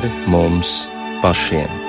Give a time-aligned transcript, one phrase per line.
[0.00, 0.88] pāri mums
[1.20, 1.79] pašiem.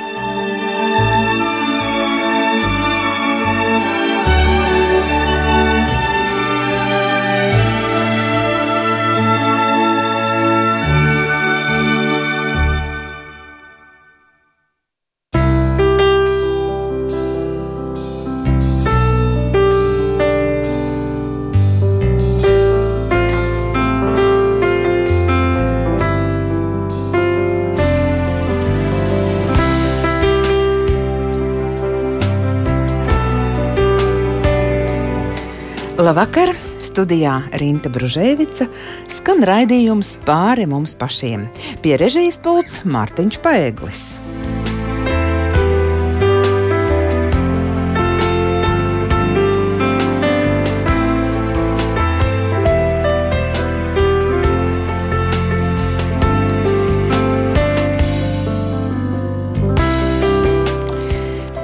[36.12, 36.50] Labvakar!
[36.84, 38.66] Studijā Rīta Brunēvica
[39.08, 41.46] skan raidījums pāri mums pašiem.
[41.80, 44.04] Pie režijas pults Mārtiņš Paeglis.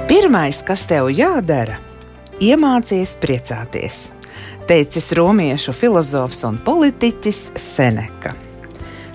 [0.08, 1.82] Pirmais, kas tev jādara,
[2.40, 4.06] iemācies priecāties
[4.68, 8.34] teicis romiešu filozofs un politiķis Seneka.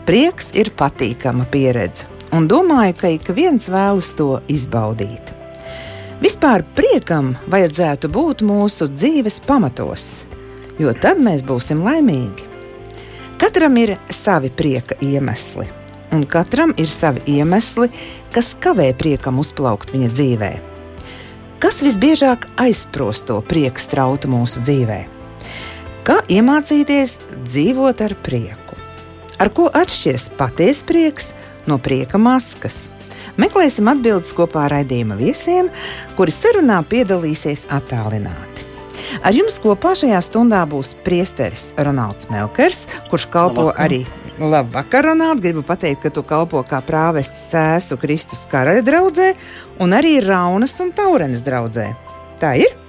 [0.08, 5.30] Prieks ir patīkama pieredze, un domāju, ka ik viens vēlas to izbaudīt.
[6.24, 10.08] Vispār priekam vajadzētu būt mūsu dzīves pamatos,
[10.82, 12.50] jo tad mēs būsim laimīgi.
[13.38, 15.70] Katram ir savi prieka iemesli,
[16.16, 17.92] un katram ir savi iemesli,
[18.34, 20.54] kas kavē priekam uzplaukt viņa dzīvē.
[21.62, 25.23] Kas visbiežāk aizprosto prieka strautu mūsu dzīvēm?
[26.04, 27.14] Kā iemācīties
[27.48, 28.76] dzīvot ar prieku?
[29.40, 31.30] Ar ko atšķiras patiesa prieks
[31.64, 32.90] no prieka maskas?
[33.40, 35.70] Meklēsim atbildes kopā ar raidījuma viesiem,
[36.18, 38.68] kuri sarunā piedalīsies attālināti.
[39.24, 43.88] Ar jums kopā šajā stundā būs priesteris Ronalds Melkers, kurš kalpo Labvakar.
[43.88, 44.04] arī
[44.44, 45.40] Labvakar, Ronald.
[45.40, 49.34] Gribu pateikt, ka tu kalpo kā prāvests Cēzu Kristus karaļa draudzē
[49.80, 51.94] un arī Raunas un Taurenes draudzē.
[52.44, 52.83] Tā ir?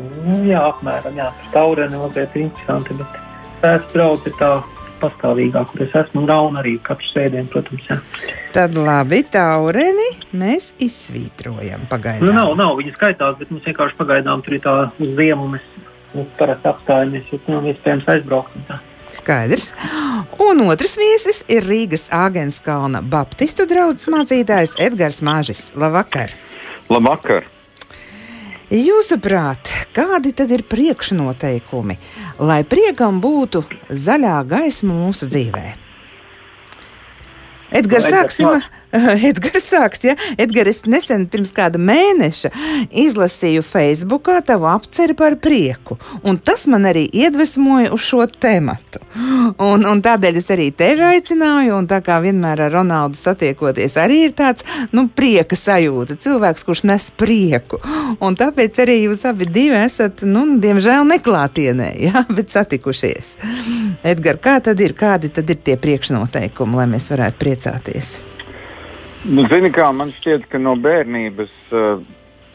[0.00, 3.18] Nu, jā, apmēram jā, taureni mazliet interesanti, bet
[3.62, 4.52] pēc brauc ir tā
[5.00, 7.86] pastāvīgā, kur es esmu, un arī katru sēdienu, protams.
[7.88, 7.98] Jā.
[8.54, 12.28] Tad labi, taureni mēs izsvītrojam pagaidām.
[12.28, 15.66] Nu, nav, nav, viņi skaitās, bet mums vienkārši pagaidām tur ir tā uz ziemu, mēs,
[16.14, 18.74] mēs parasti apstājamies, jo nav iespējams aizbraukt.
[19.10, 19.72] Skaidrs.
[20.38, 25.70] Un otrs viesis ir Rīgas Āgenskalna Baptistu draugs mācītājs Edgars Māžis.
[25.74, 26.36] Labvakar!
[26.92, 27.48] Labvakar!
[28.70, 31.96] Jūsuprāt, kādi tad ir priekšnoteikumi,
[32.38, 35.64] lai priekam būtu zaļā gaisma mūsu dzīvē?
[37.80, 38.62] Edgars, sāksim!
[39.30, 40.16] Edgars sāks, ja?
[40.40, 42.50] Edgars, es nesen pirms kāda mēneša
[43.02, 49.02] izlasīju Facebookā tavu apceri par prieku, un tas man arī iedvesmoja uz šo tematu.
[49.60, 54.24] Un, un tādēļ es arī tevi aicināju, un tā kā vienmēr ar Ronaldu satiekoties, arī
[54.28, 57.80] ir tāds, nu, prieka sajūta, cilvēks, kurš nes prieku.
[58.22, 62.24] Un tāpēc arī jūs abi divi esat, nu, diemžēl neklātienē, ja?
[62.36, 63.36] bet satikušies.
[64.06, 68.14] Edgars, kā tad ir, kādi tad ir tie priekšnoteikumi, lai mēs varētu priecāties?
[69.28, 72.00] Nu, zini, kā man šķiet, ka no bērnības uh,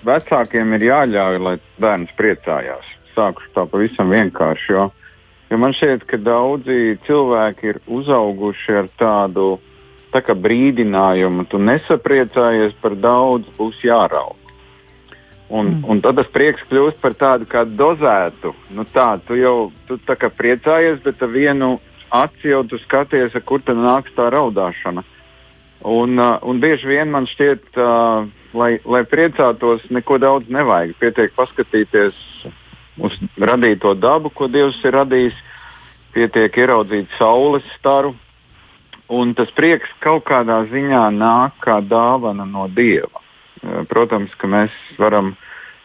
[0.06, 2.88] vecākiem ir jāļauj, lai bērns priecājās.
[3.14, 4.72] Sākuši tā pavisam vienkārši.
[4.74, 4.88] Jo,
[5.52, 9.56] jo man šķiet, ka daudzi cilvēki ir uzauguši ar tādu
[10.16, 14.40] tā brīdinājumu, tu nesapriecājies par daudz, būs jāraud.
[15.46, 15.82] Un, mm.
[15.86, 18.56] un tad tas prieks kļūst par tādu kā dozētu.
[18.74, 21.76] Nu, tā, tu jau tu tā kā priecājies, bet ar vienu
[22.10, 25.06] aci jau tu skaties, kur tad nāks tā raudāšana.
[25.86, 28.26] Un, uh, un bieži vien man šķiet, uh,
[28.58, 30.96] lai, lai priecātos, neko daudz nevajag.
[30.98, 32.18] Pietiek paskatīties
[33.06, 35.38] uz radīto dabu, ko Dievs ir radījis,
[36.16, 38.16] pietiek ieraudzīt saules staru.
[39.14, 43.22] Un tas prieks kaut kādā ziņā nāk kā dāvana no Dieva.
[43.62, 45.36] Uh, protams, ka mēs varam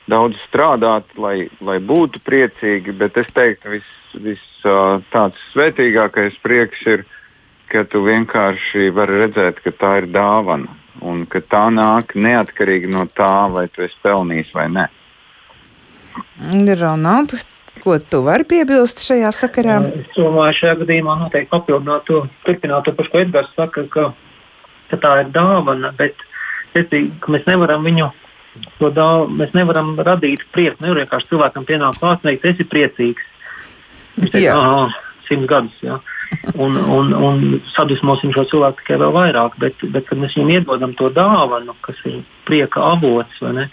[0.09, 6.81] daudz strādāt, lai, lai būtu priecīgi, bet es teiktu, viss vis, uh, tāds svētīgākais prieks
[6.89, 7.05] ir
[7.71, 10.77] ka tu vienkārši vari redzēt, ka tā ir dāvana
[11.07, 14.87] un ka tā nāk neatkarīgi no tā, vai tu esi pelnījis vai nē.
[16.81, 17.45] Ronalds,
[17.81, 19.79] ko tu vari piebilst šajā sakarā?
[20.03, 24.09] Es domāju, šajā gadījumā noteikti papildināt to, turpināt to pašu, ko Edgars saka, ka,
[24.91, 26.19] ka tā ir dāvana, bet
[26.75, 28.11] es ka mēs nevaram viņu.
[28.81, 30.83] Dāv, mēs nevaram radīt prieku.
[30.83, 33.29] Nevar vienkārši cilvēkam pienākt klāt, teikt, esi priecīgs.
[34.19, 34.99] Viņš teiks,
[35.31, 35.79] simts gadus.
[35.87, 36.03] Ja
[36.55, 37.45] un, un, un
[37.75, 39.57] sadusmosim šo cilvēku tikai vēl vairāk.
[39.63, 43.69] Bet, bet kad mēs viņam iedodam to dāvanu, kas ir prieka avots, ne,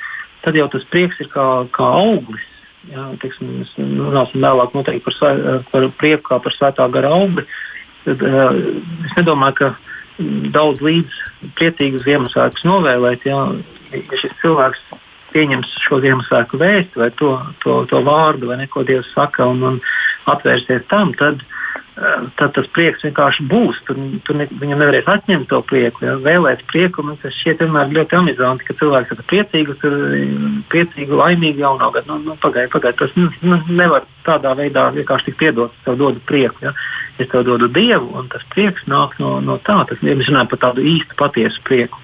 [0.45, 2.45] tad jau tas prieks ir kā, kā auglis.
[2.87, 4.71] Jā, teiksim, mēs runāsim vēlāk
[5.03, 5.31] par, svē,
[5.73, 7.43] par prieku kā par svētā gara augli.
[8.05, 9.73] Tad, es nedomāju, ka
[10.55, 11.17] daudz līdz
[11.59, 13.27] priecīgus Ziemassvētkus novēlēt.
[13.27, 13.41] Jā,
[13.91, 14.85] ja šis cilvēks
[15.33, 17.33] pieņems šo Ziemassvētku vēstu vai to,
[17.63, 19.79] to, to vārdu, vai neko Dievs saka un, un
[20.27, 21.57] atvērsies tam, tad uh,
[22.37, 23.79] tad tas prieks vienkārši būs.
[23.87, 27.05] Tur, tur ne, viņam nevarēs atņemt to prieku, ja, vēlēt prieku.
[27.05, 29.95] Man tas šķiet vienmēr ļoti amizanti, ka cilvēks ir priecīgs, tur
[30.73, 32.05] priecīgi, laimīgi jaunā gada.
[32.11, 35.73] Nu, nu, Pagaidiet, pagaidiet, tas nu, nevar tādā veidā vienkārši tik piedot.
[35.73, 36.75] Es tev dodu prieku, ja.
[37.17, 39.79] es tev dodu dievu, un tas prieks nāk no, no tā.
[39.89, 42.03] Tas, ja mēs runājam par tādu īstu patiesu prieku.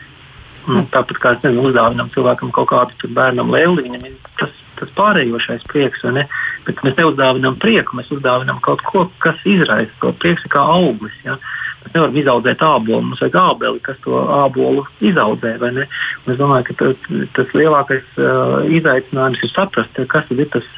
[0.63, 5.65] Nu, tāpat kā mēs uzdāvinām cilvēkam kaut kādu bērnam lēli, viņam ir tas tas pārējošais
[5.69, 6.25] prieks, ne?
[6.67, 11.15] Bet mēs neuzdāvinām prieku, mēs uzdāvinām kaut ko, kas izraisa to prieku, kā auglis.
[11.25, 11.37] Ja?
[11.83, 15.55] Mēs nevaram izaudzēt ābolu, mums vajag ābeli, kas to ābolu izaudzē.
[15.59, 17.07] Es domāju, ka tas,
[17.37, 20.69] tas lielākais uh, izaicinājums ir saprast, kas ir tas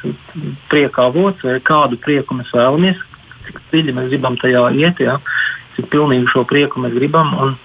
[0.72, 2.98] prieka avots vai kādu prieku mēs vēlamies,
[3.46, 5.20] cik dziļi mēs gribam tajā iet, ja?
[5.76, 7.34] cik pilnīgi šo prieku mēs gribam.
[7.38, 7.56] Un,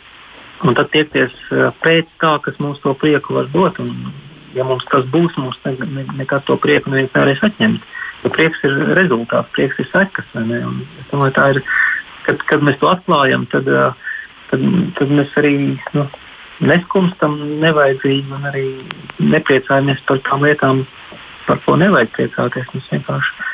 [0.64, 3.80] un tad tiekties uh, pēc tā, kas mums to prieku var dot.
[3.84, 4.12] Un,
[4.56, 7.90] ja mums tas būs, mums ne, ne, nekad to prieku neviens nevarēs atņemt.
[8.22, 10.28] Jo prieks ir rezultāts, prieks ir sekas.
[10.38, 11.62] Ir,
[12.28, 13.70] kad, kad mēs to atklājam, tad,
[14.52, 14.66] tad,
[15.00, 15.56] tad mēs arī
[15.98, 16.06] nu,
[16.62, 18.66] neskumstam nevajadzīgi un arī
[19.24, 20.84] nepriecājamies par tām lietām,
[21.48, 22.70] par ko nevajag priecāties.
[22.76, 23.50] Mēs vienkārši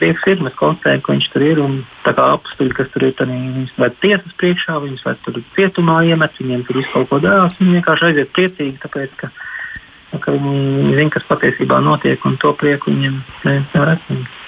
[0.00, 1.60] prieks ir, mēs konstatējam, ka viņš tur ir.
[1.62, 1.76] Un
[2.06, 6.00] tā kā apstuļi, kas tur ir, tad viņus ved tiesas priekšā, viņus ved tur cietumā
[6.08, 7.56] iemet, viņiem tur visu kaut ko dārās.
[7.60, 9.32] Viņi vienkārši aiziet priecīgi, tāpēc, ka
[10.18, 14.39] ka viņi zina, kas patiesībā notiek, un to prieku viņiem nevar atņemt.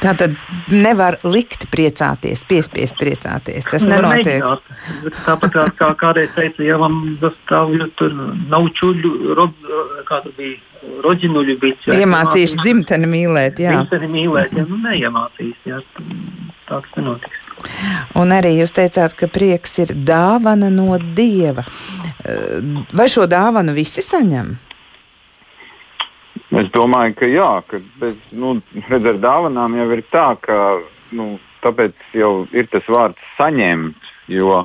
[0.00, 0.36] Tā tad
[0.72, 3.66] nevar likt priecāties, piespiest priecāties.
[3.68, 4.40] Tas nu, nenotiek.
[4.40, 5.18] Mēģināt.
[5.26, 8.16] Tāpat kā, kā kādreiz teica, ja man zastāvju tur
[8.48, 9.52] nav čuļu, rod,
[10.08, 10.56] kā tur bija,
[11.04, 11.92] roģinuļu biķi.
[12.00, 13.76] Iemācīšu dzimteni mīlēt, jā.
[13.76, 15.82] Dzimteni mīlēt, jā, nu neiemācīs, jā.
[16.70, 17.44] Tā tas nenotiks.
[18.16, 21.66] Un arī jūs teicāt, ka prieks ir dāvana no Dieva.
[22.96, 24.54] Vai šo dāvanu visi saņem?
[26.50, 28.56] Es domāju, ka jā, ka bez, nu,
[28.88, 30.56] redz, ar dāvanām jau ir tā, ka
[31.14, 34.64] nu, tāpēc jau ir tas vārds saņemt, jo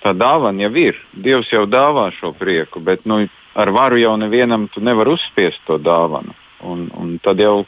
[0.00, 0.96] tā dāvana jau ir.
[1.12, 3.20] Dievs jau dāvā šo prieku, bet nu,
[3.54, 6.32] ar varu jau nevienam tu nevar uzspiest to dāvanu.
[6.64, 7.66] Un, un tad jau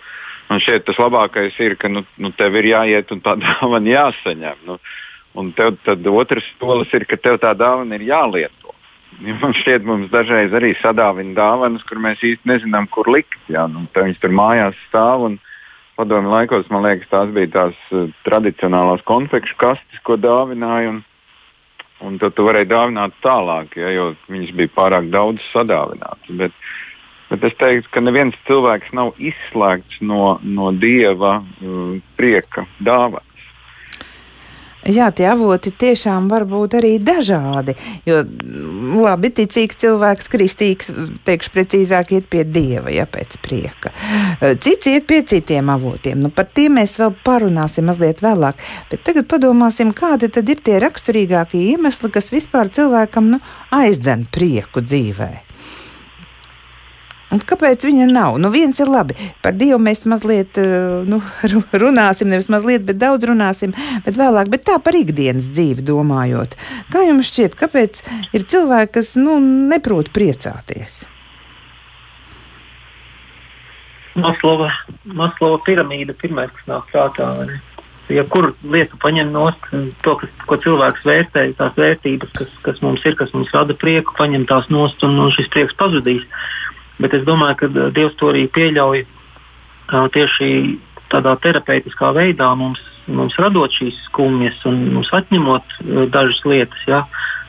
[0.49, 4.65] man šķiet, tas labākais ir, ka nu, nu, tev ir jāiet un tā dāvana jāsaņem.
[4.69, 4.79] Nu,
[5.37, 8.57] un tev tad otrs solis ir, ka tev tā dāvana ir jāliet.
[9.21, 13.39] Man šķiet, mums dažreiz arī sadāvina dāvanas, kur mēs īsti nezinām, kur likt.
[13.53, 15.29] Jā, nu, viņas tur mājās stāv.
[15.29, 15.39] Un,
[15.97, 20.97] padomju laikos, man liekas, tās bija tās uh, tradicionālās konfekšu kastes, ko dāvināja.
[20.97, 21.03] Un,
[22.03, 26.33] un tad tu varēji dāvināt tālāk, ja, jo viņas bija pārāk daudz sadāvinātas.
[26.41, 26.57] Bet,
[27.31, 33.27] bet es teiktu, ka neviens cilvēks nav izslēgts no, no dieva uh, prieka dāvana.
[34.83, 37.77] Jā, tie avoti tiešām var būt arī dažādi.
[38.09, 40.91] Jo, mm, labi, ticīgs cilvēks, kristīgs,
[41.27, 43.93] teikšu precīzāk, iet pie dieva, ja pēc prieka.
[44.59, 46.25] Cits iet pie citiem avotiem.
[46.27, 48.59] Nu, par tiem mēs vēl parunāsim mazliet vēlāk.
[48.91, 53.43] Bet tagad padomāsim, kādi tad ir tie raksturīgākie iemesli, kas vispār cilvēkam nu,
[53.79, 55.52] aizdzen prieku dzīvēm.
[57.33, 58.37] Un kāpēc viņa nav?
[58.41, 59.17] Nu, viens ir labi.
[59.45, 61.23] Par Dievu mēs mazliet eh, nu,
[61.85, 63.73] runāsim, nevis mazliet, bet daudz runāsim,
[64.05, 64.53] bet vēlāk.
[64.53, 66.59] Bet tā par ikdienas dzīvi domājot.
[66.93, 68.05] Kā jums šķiet, kāpēc
[68.37, 69.39] ir cilvēki, kas nu,
[69.73, 71.03] neprot priecāties?
[74.13, 74.69] Maslova,
[75.09, 77.29] Maslova piramīda pirmais, kas nāk prātā.
[78.13, 79.47] Ja kuru lietu paņem no
[80.05, 84.13] to, kas, ko cilvēks vērtē, tās vērtības, kas, kas mums ir, kas mums rada prieku,
[84.19, 86.27] paņem tās nost un, un šis prieks pazudīs.
[86.27, 86.62] Uh,
[87.01, 90.49] Bet es domāju, ka uh, Dievs to arī pieļauj uh, tieši
[91.13, 97.05] tādā terapeitiskā veidā mums, mums radot šīs skumjas un mums atņemot uh, dažas lietas, ja,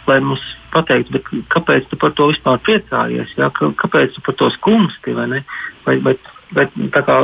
[0.07, 1.21] lai mums pateiktu,
[1.53, 5.43] kāpēc tu par to vispār priecājies, ja, kāpēc tu par to skumsti vai ne.
[5.85, 6.15] Vai, vai,
[6.55, 7.17] vai, kā,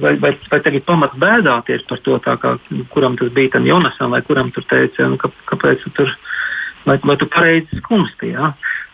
[0.00, 2.54] vai, vai, vai tagad pamats bēdāties par to, kā,
[2.92, 6.12] kuram tas bija tam Jonasam vai kuram tur teica, nu, kā, kāpēc tu tur,
[6.86, 8.32] vai, vai tu pareizi skumsti.
[8.34, 8.52] Ja?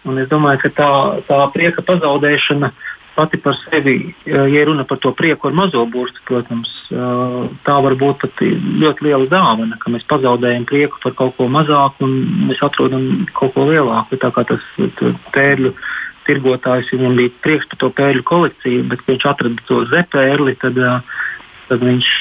[0.09, 0.91] Un es domāju, ka tā,
[1.29, 2.73] tā prieka pazaudēšana
[3.15, 6.71] pati par sevi, ja runa par to prieku ar mazo burtu, protams,
[7.67, 8.41] tā var būt pat
[8.83, 12.15] ļoti liela dāvana, ka mēs pazaudējam prieku par kaut ko mazāku un
[12.49, 14.19] mēs atrodam kaut ko lielāku.
[14.21, 14.65] Tā kā tas
[15.35, 15.75] pērļu
[16.27, 20.57] tirgotājs viņam bija prieks par to pērļu kolekciju, bet viņš atrada to zepērli.
[20.63, 20.81] Tad,
[21.69, 22.13] tad viņš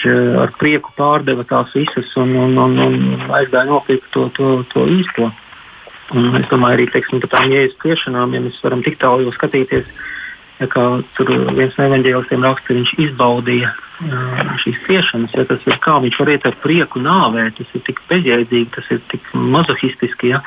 [0.44, 5.32] ar prieku pārdeva tās visas un, un, un, un aizgāja nopirkt to, to, to īsto.
[6.12, 9.88] Un es domāju, arī teiksim, par tām jēzus ciešanām, ja mēs varam tik tālu skatīties,
[10.60, 10.84] ja kā
[11.18, 15.38] tur viens no evaņģēlistiem raksta, viņš izbaudīja uh, šīs ciešanas.
[15.38, 18.92] Ja tas ir kā viņš var iet ar prieku nāvēt, tas ir tik bezjēdzīgi, tas
[18.92, 20.36] ir tik mazohistiski.
[20.36, 20.44] Ja?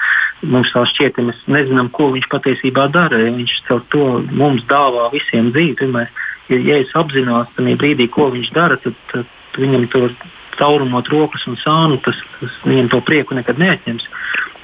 [0.49, 3.21] mums tā šķiet, ka mēs nezinām, ko viņš patiesībā dara.
[3.25, 5.77] Ja viņš caur to mums dāvā visiem dzīvi.
[5.81, 6.11] Tomēr,
[6.53, 10.11] ja Jēzus apzinās tajā brīdī, ko viņš dara, tad, tad viņam tur
[10.59, 14.09] caurumot rokas un sānu, tas, tas viņam to prieku nekad neatņems.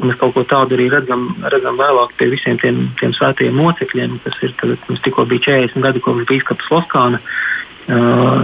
[0.01, 4.17] Un mēs kaut ko tādu arī redzam, redzam vēlāk pie visiem tiem, tiem svētajiem mocekļiem,
[4.25, 8.39] kas ir tad, mums tikko bija 40 gadi kopš Bīskapas Loskāna uh,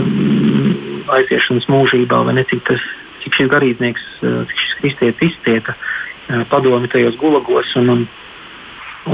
[1.16, 2.82] aiziešanas mūžībā, vai ne cik, tas,
[3.22, 7.72] cik šis garīdznieks, cik šis kristietis izcieta uh, padomi tajos gulagos.
[7.80, 8.04] Un, un,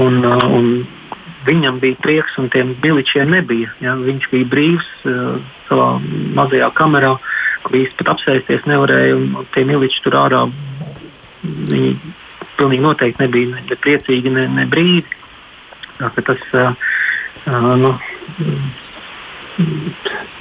[0.03, 0.69] un, uh, un
[1.47, 3.71] viņam bija prieks, un tiem miličiem nebija.
[3.83, 3.95] Ja?
[3.99, 5.89] Viņš bija brīvs uh, savā
[6.37, 7.15] mazajā kamerā,
[7.63, 10.45] kur īsti pat apsēsties nevarēja, un tie miliči tur ārā.
[11.43, 11.95] Viņi
[12.57, 15.19] pilnīgi noteikti nebija ne priecīgi, ne, ne brīdi.
[15.99, 16.73] Tas, uh,
[17.47, 17.93] uh, nu,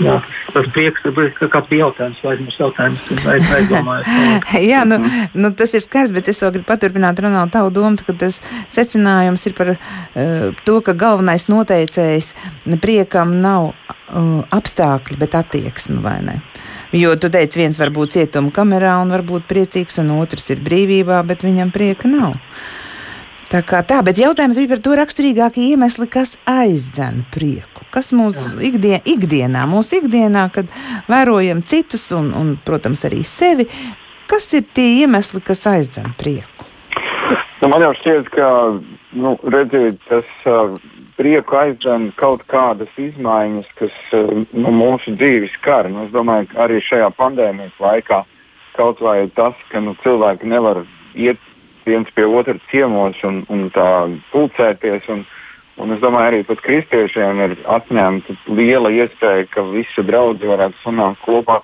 [0.00, 0.14] Jā,
[0.54, 1.02] tas prieks,
[1.36, 4.08] ka kāds bija jautājums, vai aizmirst jautājums, aiz, aizdomājos.
[4.72, 4.98] Jā, nu,
[5.36, 8.40] nu, tas ir skaidrs, bet es vēl gribu paturpināt runāt tavu domu, ka tas
[8.72, 12.32] secinājums ir par uh, to, ka galvenais noteicējs
[12.82, 16.40] priekam nav uh, apstākļi, bet attieksme, vai ne?
[16.92, 20.60] Jo tu teici, viens var būt cietuma kamerā un var būt priecīgs, un otrs ir
[20.64, 22.36] brīvībā, bet viņam prieka nav.
[23.52, 28.56] Tā kā tā, bet jautājums bija par to raksturīgākie iemesli, kas aizdzen prieku kas mūsu
[28.64, 30.70] ikdien, ikdienā, mūsu ikdienā, kad
[31.12, 33.68] vērojam citus un, un, protams, arī sevi,
[34.30, 36.68] kas ir tie iemesli, kas aizdzen prieku?
[37.60, 38.48] Nu, man jau šķiet, ka
[39.14, 40.78] nu, redziet, tas uh,
[41.16, 45.90] prieku aizdzen kaut kādas izmaiņas, kas uh, nu, mūsu dzīves skar.
[45.92, 48.22] Nu, es domāju, ka arī šajā pandēmijas laikā
[48.76, 51.40] kaut vai tas, ka nu, cilvēki nevar iet
[51.84, 53.86] viens pie otra ciemos un, un tā
[54.32, 55.08] pulcēties.
[55.12, 55.24] Un,
[55.80, 61.22] Un es domāju, arī pat kristiešiem ir atņemta liela iespēja, ka visi draugi varētu sanākt
[61.24, 61.62] kopā.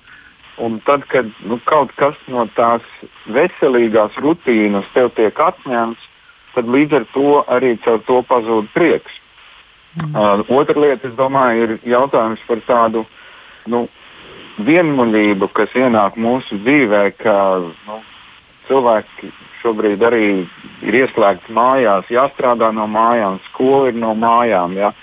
[0.59, 2.83] Un tad, kad nu, kaut kas no tās
[3.31, 6.07] veselīgās rutīnas tev tiek atņemts,
[6.55, 9.21] tad līdz ar to arī caur to pazūd prieks.
[9.97, 10.13] Mm.
[10.13, 13.05] Uh, otra lieta, es domāju, ir jautājums par tādu
[13.69, 13.87] nu,
[14.65, 17.35] vienmuļību, kas ienāk mūsu dzīvē, ka
[17.87, 17.99] nu,
[18.69, 19.31] cilvēki
[19.63, 20.25] šobrīd arī
[20.85, 24.77] ir ieslēgts mājās, jāstrādā no mājām, skola ir no mājām.
[24.79, 24.93] Ja.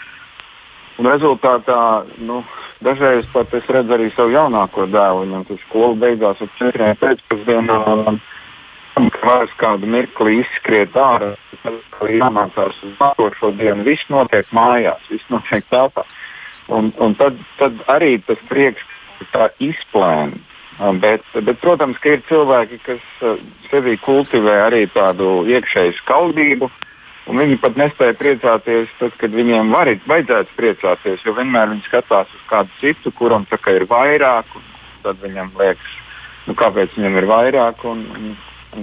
[0.96, 2.40] Un rezultātā nu,
[2.84, 5.26] dažreiz pat es redzu arī savu jaunāko dēlu.
[5.26, 7.80] Viņam tas skola beigās ap četriem pēcpusdienā.
[8.96, 13.84] Ka vairs kādu mirkli izskriet ārā, tad jāmācās uz nākošo dienu.
[13.84, 16.06] Viss notiek mājās, viss notiek telpā.
[16.72, 18.82] Un, un tad, tad arī tas prieks
[19.34, 20.40] tā izplēna.
[21.00, 23.04] Bet, bet, protams, ka ir cilvēki, kas
[23.70, 26.68] sevī kultivē arī tādu iekšēju skaudību,
[27.28, 32.32] un viņi pat nespēja priecāties, tad, kad viņiem var, vajadzētu priecāties, jo vienmēr viņi skatās
[32.32, 34.66] uz kādu citu, kuram tā, ir vairāk, un
[35.06, 35.96] tad viņam liekas,
[36.48, 38.36] nu, kāpēc viņam ir vairāk, un, un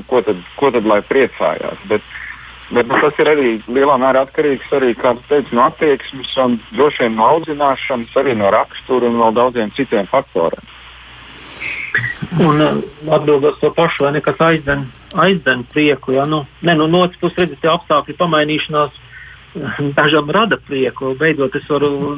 [0.10, 1.82] ko, tad, ko tad lai priecājās.
[1.92, 2.06] Bet,
[2.74, 4.94] bet nu, tas ir arī lielā mērā atkarīgs arī,
[5.30, 10.10] teicu, no attieksmes, un droši vien no audzināšanas, arī no rakstura un vēl daudziem citiem
[10.12, 10.72] faktoriem.
[12.42, 12.82] Un uh,
[13.14, 14.88] atbildot to pašu, vai ne, kas aizdzen,
[15.22, 16.16] aizdzen prieku.
[16.18, 16.26] Ja?
[16.26, 19.03] Nu, ne, nu, no otras puses, redzat, apstākļu pamainīšanās
[19.98, 21.14] dažam rada prieku.
[21.20, 22.16] Beidzot, es varu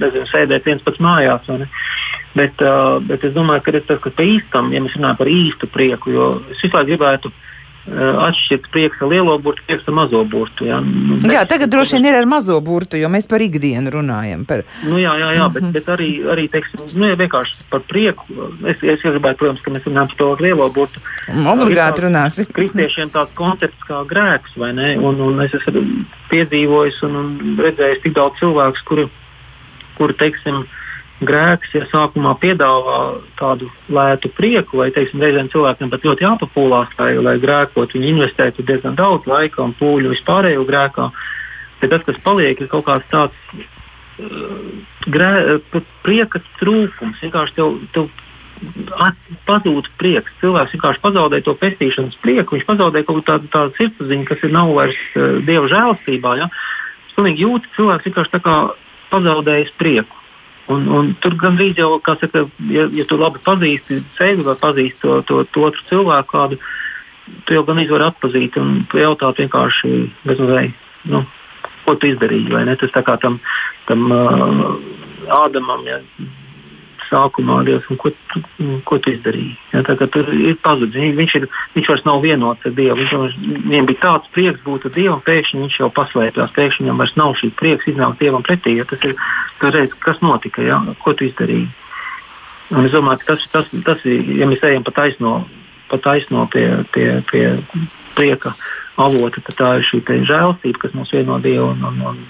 [0.00, 1.48] nezinu, sēdēt viens pats mājās.
[2.36, 5.70] Bet, uh, bet es domāju, ka tas, kas pa īstam, ja mēs runājam par īstu
[5.70, 7.32] prieku, jo es visu laiku gribētu
[7.90, 10.66] atšķirt prieks ar lielo burtu, prieks ar mazo burtu.
[10.68, 13.92] Jā, nu, bet, jā tagad droši vien ir ar mazo burtu, jo mēs par ikdienu
[13.94, 14.44] runājam.
[14.48, 14.64] Par...
[14.86, 15.74] Nu, jā, jā, jā, bet, mhm.
[15.76, 18.26] bet arī, arī teiksim, nu, ja vienkārši par prieku.
[18.62, 21.04] Es, es gribētu, protams, ka mēs runājam par to lielo burtu.
[21.54, 22.50] Obligāti runāsim.
[22.56, 24.92] Kristiešiem tāds koncepts kā grēks, vai ne?
[25.00, 25.84] Un, un es esmu
[26.30, 29.08] piedzīvojis un, un redzējis tik daudz cilvēku, kuri,
[29.98, 30.79] kuri teiksim, uh,
[31.26, 33.00] grēks, ja sākumā piedāvā
[33.38, 38.64] tādu lētu prieku, vai teiksim, reizēm cilvēkiem pat ļoti jāpapūlās, lai, lai grēkot, viņi investētu
[38.66, 41.10] diezgan daudz laika un pūļu vispārējo grēkā.
[41.80, 47.20] Bet tas, kas paliek, ir kaut kāds tāds uh, grē, uh, prieka trūkums.
[47.24, 48.10] Vienkārši tev, tev
[49.48, 50.32] pazūd prieks.
[50.42, 54.72] Cilvēks vienkārši pazaudē to pestīšanas prieku, viņš pazaudē kaut kādu tādu sirdsapziņu, kas ir nav
[54.76, 56.36] vairs uh, dieva žēlstībā.
[56.42, 56.50] Ja?
[57.08, 58.42] Es pilnīgi jūtu, cilvēks vienkārši
[59.10, 60.19] pazaudējis prieku.
[60.70, 65.02] Un, un tur gandrīz jau, kā saka, ja, ja tu labi pazīsti sevi vai pazīsti
[65.02, 66.60] to, to, to otru cilvēku, kādu,
[67.46, 69.92] tu jau gandrīz vari atpazīt un jautāt vienkārši
[70.28, 71.24] bezmazliet, nu,
[71.86, 72.78] ko tu izdarīji.
[72.84, 73.40] Tas tā kā tam,
[73.90, 74.70] tam uh,
[75.30, 76.00] Ādamam, ja,
[77.10, 78.42] sākumā Dievs, ko, tu,
[78.86, 79.56] ko tu izdarīji.
[79.74, 81.12] Ja, tā, tur ir pazudis.
[81.18, 82.98] Viņš, ir, viņš vairs nav vienots ar Dievu.
[83.00, 83.36] Viņš,
[83.66, 86.56] viņam bija tāds prieks būt ar Dievu, un pēkšņi viņš jau paslēpjas.
[86.56, 88.76] Pēkšņi viņam vairs nav šī prieks iznākt Dievam pretī.
[88.78, 89.16] Ja, tas ir
[89.76, 91.68] redz, kas notika, ja, ko tu izdarīji.
[92.70, 95.40] Un es domāju, ka tas, tas, tas ir, ja mēs ejam pa taisno,
[95.90, 97.46] pa taisno pie, pie, pie
[98.14, 98.54] prieka
[99.00, 101.72] avota, tad tā ir šī žēlastība, kas mums vieno Dievu.
[101.74, 102.20] Un, un, un,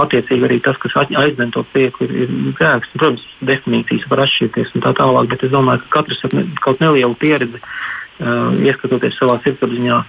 [0.00, 2.92] Attiecīgi arī tas, kas aizdzen to prieku, ir, ir grēks.
[2.94, 6.82] Protams, definīcijas var atšķirties un tā tālāk, bet es domāju, ka katrs ar ne, kaut
[6.82, 10.02] nelielu pieredzi, uh, ieskatoties savā sirdsapziņā,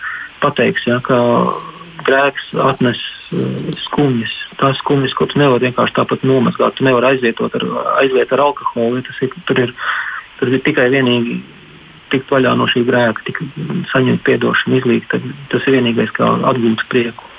[0.43, 1.19] pateiks, ja, ka
[2.07, 3.01] grēks atnes
[3.33, 4.35] uh, skumjas.
[4.61, 7.65] Tās skumjas, ko tu nevari vienkārši tāpat nomazgāt, tu nevari aizvietot ar,
[8.03, 9.01] aizliet ar alkoholu.
[9.01, 9.73] Ja ir, tur, ir,
[10.39, 11.41] tur ir tikai vienīgi
[12.11, 13.41] tikt vaļā no šī grēka, tik,
[13.91, 15.15] saņemt atdošanu, izlīgt.
[15.51, 17.30] Tas ir vienīgais, kā atgūt prieku.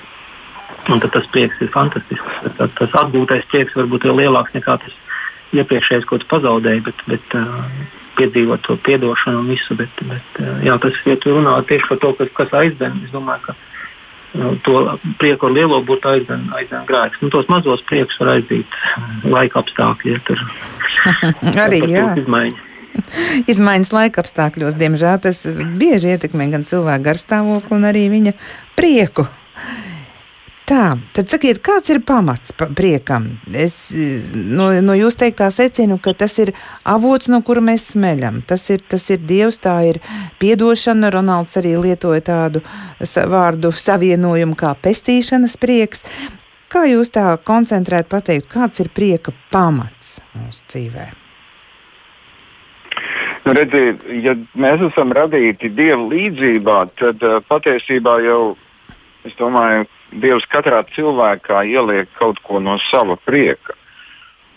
[0.91, 2.39] Un tas prieks ir fantastisks.
[2.59, 4.95] Tas, tas atgūtais prieks var būt vēl lielāks nekā tas
[5.55, 7.67] iepriekšējais, ko tu pazaudēji, bet, bet uh,
[8.19, 9.77] piedzīvot to atdošanu un visu.
[9.79, 12.99] Bet, bet, jā, tas ir ja runā tieši par to, kas, kas aizdzen.
[13.07, 14.83] Es domāju, ka uh, to
[15.23, 17.23] prieku ar lielo burtu aizdzen, aizdzen grēks.
[17.23, 18.79] Nu, tos mazos priekus var aizdīt
[19.23, 20.17] laika apstākļi.
[20.17, 20.43] Ja tur
[21.69, 22.09] arī jā.
[22.25, 22.69] Izmaiņas.
[23.49, 25.39] Izmaiņas laika apstākļos, diemžēl, tas
[25.79, 28.35] bieži ietekmē gan cilvēku garstāvokli, gan arī viņa
[28.77, 29.25] prieku.
[30.73, 33.27] Tā, tad sakiet, kāds ir pamats priekam?
[33.53, 36.55] Es no, no jūs teiktā secinu, ka tas ir
[36.89, 38.39] avots, no kura mēs smeļam.
[38.49, 40.01] Tas ir, tas ir Dievs, tā ir
[40.41, 41.13] piedošana.
[41.13, 42.65] Ronalds arī lietoja tādu
[43.35, 46.07] vārdu savienojumu kā pestīšanas prieks.
[46.73, 51.19] Kā jūs tā koncentrēt pateikt, kāds ir prieka pamats mūsu dzīvēm?
[53.45, 58.55] Nu, redziet, ja mēs esam radīti Dieva līdzjūtībā, tad uh, patiesībā jau
[59.29, 63.77] es domāju, Dievs katrā cilvēkā ieliek kaut ko no sava prieka.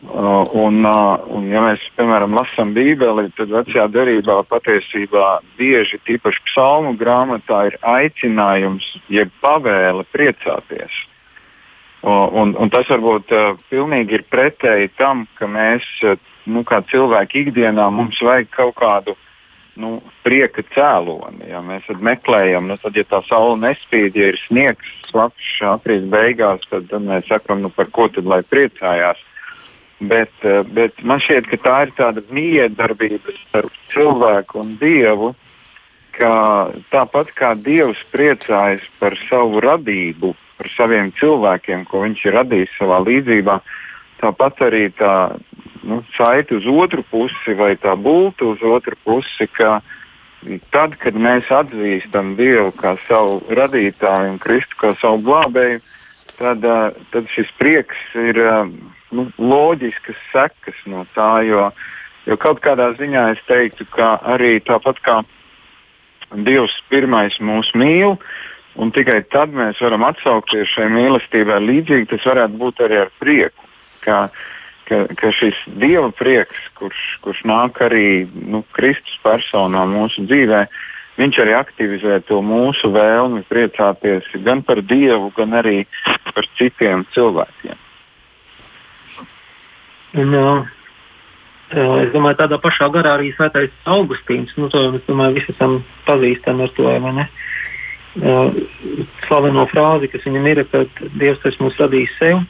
[0.05, 6.43] Uh, un, uh, un, ja mēs, piemēram, lasām Bībeli, tad vecajā derībā patiesībā bieži, tīpaši
[6.51, 10.99] psalmu grāmatā, ir aicinājums, jeb pavēle priecāties.
[12.05, 16.83] Uh, un, un tas varbūt uh, pilnīgi ir pretēji tam, ka mēs, uh, nu, kā
[16.91, 19.17] cilvēki ikdienā, mums vajag kaut kādu
[19.81, 21.49] nu, prieka cēloni.
[21.49, 26.67] Ja mēs meklējam, nu, tad, ja tā saule nespīd, ja ir sniegs, slapjš aprīļa beigās,
[26.71, 29.21] tad, tad mēs sakām, nu, par ko tad lai priecājās.
[29.99, 35.33] Bet, eh, bet man šķiet, ka tā ir tāda miedarbība starp cilvēku un dievu,
[36.15, 42.77] ka tāpat kā dievs priecājas par savu radību, par saviem cilvēkiem, ko viņš ir radījis
[42.79, 43.59] savā līdzībā,
[44.21, 45.15] tāpat arī tā
[45.85, 49.79] nu, saiti uz otru pusi vai tā būtu uz otru pusi, ka
[50.73, 55.81] tad, kad mēs atzīstam Dievu kā savu radītāju un Kristu kā savu glābēju,
[56.39, 56.65] tad,
[57.13, 58.41] tad šis prieks ir
[59.15, 61.29] nu, loģiskas sekas no tā.
[61.47, 61.69] Jo,
[62.25, 65.21] jo kaut kādā ziņā es teiktu, ka arī tāpat kā
[66.35, 68.17] Dievs pirmais mūs mīl,
[68.81, 73.69] un tikai tad mēs varam atsaukties šai mīlestībai līdzīgi, tas varētu būt arī ar prieku.
[74.03, 74.54] Ka, uh,
[74.87, 80.65] ka, ka šis dieva prieks, kurš, kurš nāk arī nu, Kristus personā mūsu dzīvē,
[81.19, 85.85] viņš arī aktivizē to mūsu vēlmi priecāties gan par Dievu, gan arī
[86.33, 87.81] par citiem cilvēkiem.
[90.15, 90.31] Un,
[91.75, 94.53] es domāju, tādā pašā garā arī Svētais Augustīns.
[94.55, 96.91] Nu, to mēs domāju, visi esam pazīstami ar to,
[99.27, 100.85] slaveno frāzi, kas viņam ir, ka
[101.19, 102.45] Dievs tas mūs radījis sev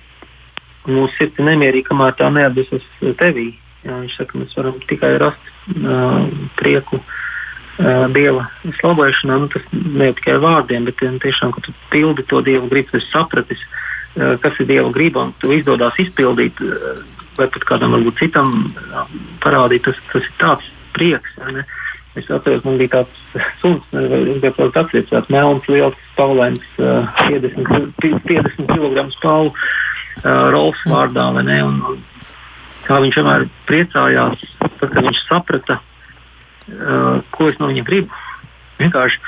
[0.89, 2.85] mūsu sirds ir nemierīga, kamēr tā neatdusas
[3.19, 3.51] tevī.
[3.85, 6.25] Jā, viņš saka, mēs varam tikai rast uh,
[6.57, 8.47] prieku uh, Dieva
[8.79, 9.39] slavēšanā.
[9.43, 13.61] Nu, tas ne tikai vārdiem, bet tiešām, ka tu pildi to Dieva gribu, esi sapratis,
[14.17, 17.03] uh, kas ir Dieva griba, un tu izdodas izpildīt, uh,
[17.37, 19.05] vai pat kādam varbūt citam uh,
[19.45, 21.37] parādīt, tas, tas ir tāds prieks.
[21.41, 21.65] Ja,
[22.15, 28.69] Es atceros, man bija tāds suns, kas atklāts tāds melns, liels, paulēns, uh, 50, 50
[28.69, 29.51] kg spālu
[30.23, 31.27] uh, Rolfs vārdā.
[31.33, 31.49] Un,
[31.91, 32.03] un,
[32.85, 38.23] kā viņš vienmēr priecājās, tad, kad viņš saprata, uh, ko es no viņa gribu.
[38.79, 39.21] Vienkārši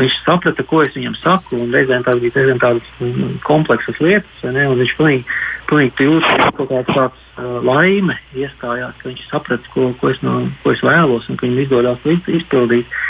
[0.00, 4.42] viņš saprata, ko es viņam saku, un reizēm tās bija reizēm tādas mm, kompleksas lietas,
[4.44, 5.38] un viņš pilnīgi,
[5.70, 10.20] pilnīgi jūtas, ka kaut kāds tāds uh, laime iestājās, ka viņš saprata, ko, ko, es
[10.26, 13.00] no, ko es vēlos, un ka viņam izdodas izpildīt.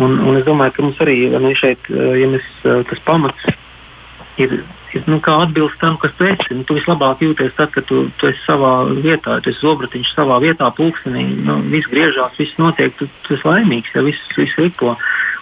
[0.00, 1.16] Un, un es domāju, ka mums arī
[1.58, 3.50] šeit, ja mēs, tas pamats
[4.40, 4.62] ir
[4.94, 6.56] ir nu, atbilst tam, kas tu esi.
[6.56, 10.40] Nu, tu vislabāk jūties tad, kad tu, tu esi savā vietā, tu esi zobratiņš savā
[10.42, 11.26] vietā, pulkstenī.
[11.46, 14.96] Nu, viss griežās, viss notiek, tu, tu esi laimīgs, ja viss, viss ripo.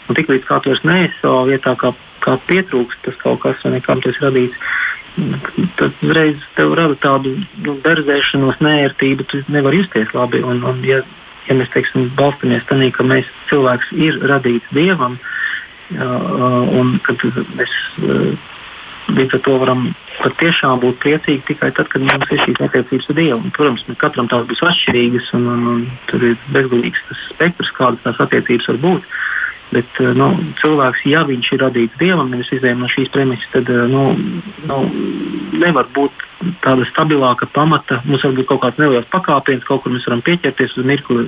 [0.09, 1.93] Un tiklīdz kā tu vairs neesi savā vietā, kā,
[2.25, 4.61] kā pietrūkst tas kaut kas, vai nekam tas radīts.
[5.79, 7.35] Tad reiz tev rada tādu
[7.65, 10.45] nu, berzēšanos, nērtību, tu nevari justies labi.
[10.47, 11.01] Un, un, ja,
[11.49, 17.25] ja mēs teiksim, balstamies tādā, ka mēs cilvēks ir radīts dievam, uh, un kad
[17.59, 18.55] mēs uh,
[19.09, 19.87] Līdz ar to varam
[20.19, 23.41] patiešām būt priecīgi tikai tad, kad mums ir šīs attiecības ar Dievu.
[23.41, 28.05] Un, protams, katram tās būs atšķirīgas, un, un, un tur ir bezgalīgs tas spektrs, kādas
[28.05, 29.11] tās attiecības var būt.
[29.69, 30.31] Bet uh, nu,
[30.63, 34.05] cilvēks, ja viņš ir radīts dievam, mēs izējām no šīs premises, tad uh, nu,
[34.69, 34.79] nu,
[35.61, 36.25] nevar būt
[36.65, 38.01] tāda stabilāka pamata.
[38.09, 41.27] Mums var būt kaut kāds neliels pakāpiens, kaut kur mēs varam pieķerties uz mirkli,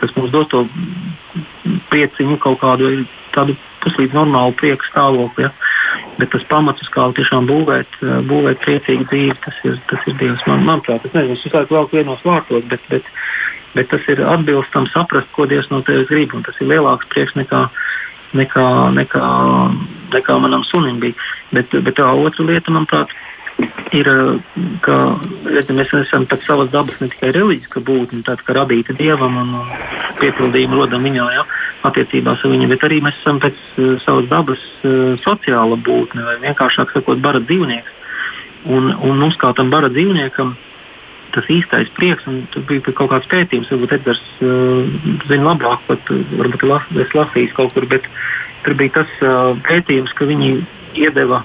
[0.00, 0.64] kas mums dos to
[1.92, 2.94] prieciņu, kaut kādu
[3.36, 5.48] tādu puslīdz normālu prieku stāvokli.
[5.48, 5.52] Ja?
[6.18, 10.44] Bet tas pamats, kā tiešām būvēt, būvēt priecīgu dzīvi, tas ir, tas ir Dievs.
[10.46, 13.08] Man, manuprāt, es nezinu, es visu laiku velku vienos vārtos, bet, bet,
[13.76, 16.36] bet tas ir atbilstam saprast, ko Dievs no tevis grib.
[16.46, 17.64] Tas ir lielāks prieks nekā,
[18.38, 18.68] nekā,
[19.00, 19.26] nekā,
[20.14, 21.18] nekā manam sunim bija.
[21.52, 23.31] Bet, bet tā otra lieta, manuprāt, ir,
[23.92, 24.96] ka
[25.44, 29.50] redzi, mēs esam pēc savas dabas ne tikai reliģiska būtne, tāda kā radīta dievam un
[30.20, 31.44] piepildījuma rodam viņā, ja,
[31.84, 36.38] attiecībās ar viņu, bet arī mēs esam pēc uh, savas dabas uh, sociāla būtne, vai
[36.46, 38.00] vienkāršāk sakot, bara dzīvnieks.
[38.72, 40.54] Un, un mums kā tam bara dzīvniekam
[41.32, 44.88] tas īstais prieks, un tur bija kaut kāds pētījums, varbūt Edgars uh,
[45.28, 48.08] zina labāk, pat varbūt las, es lasīju kaut kur, bet
[48.64, 50.54] tur bija tas uh, pētījums, ka viņi
[51.02, 51.42] iedeva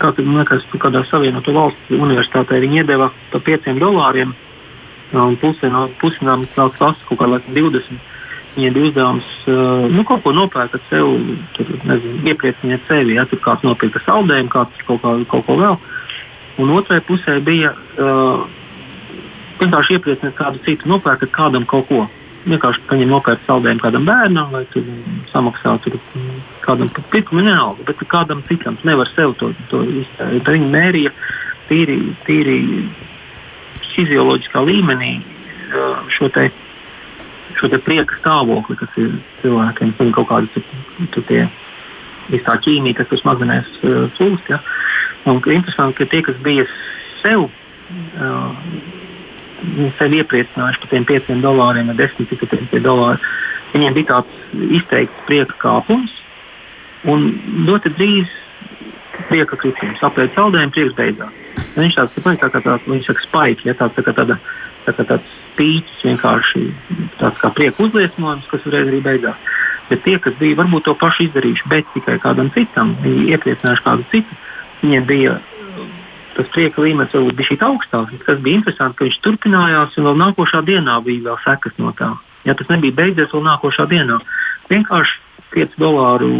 [0.00, 4.34] kā man liekas, kādā savienoto valstu universitātē viņi iedeva par 5 dolāriem.
[5.10, 7.98] Un pusē no pusēm nāk klases kaut kā laikam 20.
[8.54, 11.10] Viņiem bija uzdevums uh, nu, kaut ko nopērkt sev,
[11.54, 13.14] tur, nezinu, ieprieciniet sevi.
[13.18, 15.78] Ja tur kāds nopirka saldējumu, kāds kaut, kā, kaut ko vēl.
[16.60, 18.42] Un otrai pusē bija uh,
[19.62, 22.06] vienkārši ieprieciniet kādu citu, nopērkat kādam kaut ko
[22.48, 24.86] vienkārši paņem nopērk saldējumu kādam bērnam, vai tur
[25.32, 25.98] samaksā tur
[26.64, 30.48] kādam par pirkumu, vienalga, bet kādam citam nevar sev to, to iztērēt.
[30.48, 31.12] Viņi mērīja
[31.68, 32.58] tīri, tīri
[33.94, 35.14] fizioloģiskā līmenī
[36.16, 36.48] šo te,
[37.58, 40.64] šo te prieka stāvokli, kas ir cilvēkiem, un kaut kādi
[41.14, 41.46] tur tie
[42.46, 43.70] tā ķīmija, kas tur smadzenēs
[44.16, 44.50] plūst.
[44.52, 44.60] Ja?
[45.28, 46.66] Un interesanti, ka tie, kas bija
[47.20, 48.54] sev uh,
[49.98, 53.30] sevi iepriecinājuši par tiem 5 dolāriem vai 10 citiem dolāriem.
[53.74, 56.14] Viņiem bija tāds izteikts prieka kāpums
[57.08, 57.28] un
[57.68, 58.32] ļoti drīz
[59.28, 60.02] prieka kritums.
[60.04, 61.38] Apēst saldējumu, prieks beidzās.
[61.74, 64.38] Un viņš tāds tā, kā tāds, viņš saka, spaiķi, ja tāds, tā kā tāda,
[64.86, 66.64] tā kā tāds spīķis, vienkārši
[67.20, 69.50] tāds kā prieka uzliesmojums, kas uzreiz arī beidzās.
[69.90, 74.06] Bet tie, kas bija varbūt to pašu izdarījuši, bet tikai kādam citam, viņi iepriecinājuši kādu
[74.12, 74.38] citu,
[74.84, 75.38] viņiem bija
[76.36, 78.22] tas prieka līmenis varbūt bija šī augstāks.
[78.24, 82.14] Kas bija interesanti, ka viņš turpinājās un vēl nākošā dienā bija vēl sekas no tā.
[82.46, 84.20] Ja tas nebija beidzies vēl nākošā dienā,
[84.70, 85.18] vienkārši
[85.52, 86.30] 5 dolāru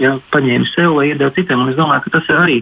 [0.00, 1.62] ja, paņēma sev vai iedeva citiem.
[1.62, 2.60] Un es domāju, ka tas arī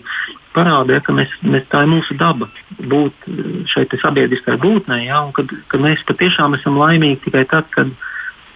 [0.55, 3.29] parādīja, ka mēs, mēs, tā ir mūsu daba būt
[3.73, 7.91] šeit sabiedriskai būtnē, ja, un kad, kad mēs patiešām esam laimīgi tikai tad, kad,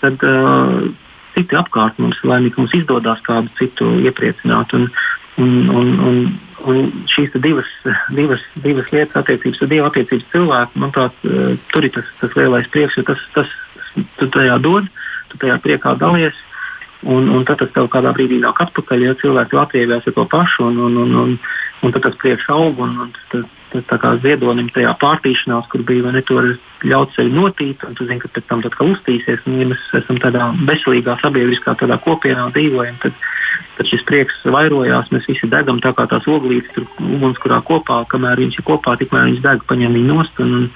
[0.02, 0.88] kad uh,
[1.34, 4.76] citi apkārt mums ir laimīgi, mums izdodas kādu citu iepriecināt.
[4.78, 4.90] Un,
[5.38, 6.20] un, un, un,
[6.66, 7.68] Un šīs divas,
[8.10, 12.66] divas, divas lietas, attiecības ar Dievu, attiecības cilvēku, manuprāt, eh, tur ir tas, tas lielais
[12.74, 13.52] prieks, jo tas, tas
[14.18, 14.88] tu tajā dod,
[15.30, 16.34] tu tajā priekā dalies.
[17.06, 20.66] Un, un tad tas tev kādā brīdī nāk atpakaļ, ja cilvēki attievās ar to pašu,
[20.66, 21.36] un, un, un, un,
[21.86, 22.80] un tad tas prieks aug.
[22.82, 26.48] Un, un tas, tas tā kā ziedonim tajā pārtīšanās, kur bija, vai ne, tur
[26.82, 30.18] ļaut sevi notīt, un tu zini, ka pēc tam kā uztīsies, un ja mēs esam
[30.22, 33.14] tādā veselīgā sabiedriskā tādā kopienā dzīvojam, tad,
[33.78, 35.10] tad šis prieks vairojās.
[35.14, 39.30] Mēs visi degam tā kā tās oglītes, tur ugunskurā kopā, kamēr viņš ir kopā, tikmēr
[39.30, 40.42] viņš deg, paņem viņu nost.
[40.42, 40.70] Un,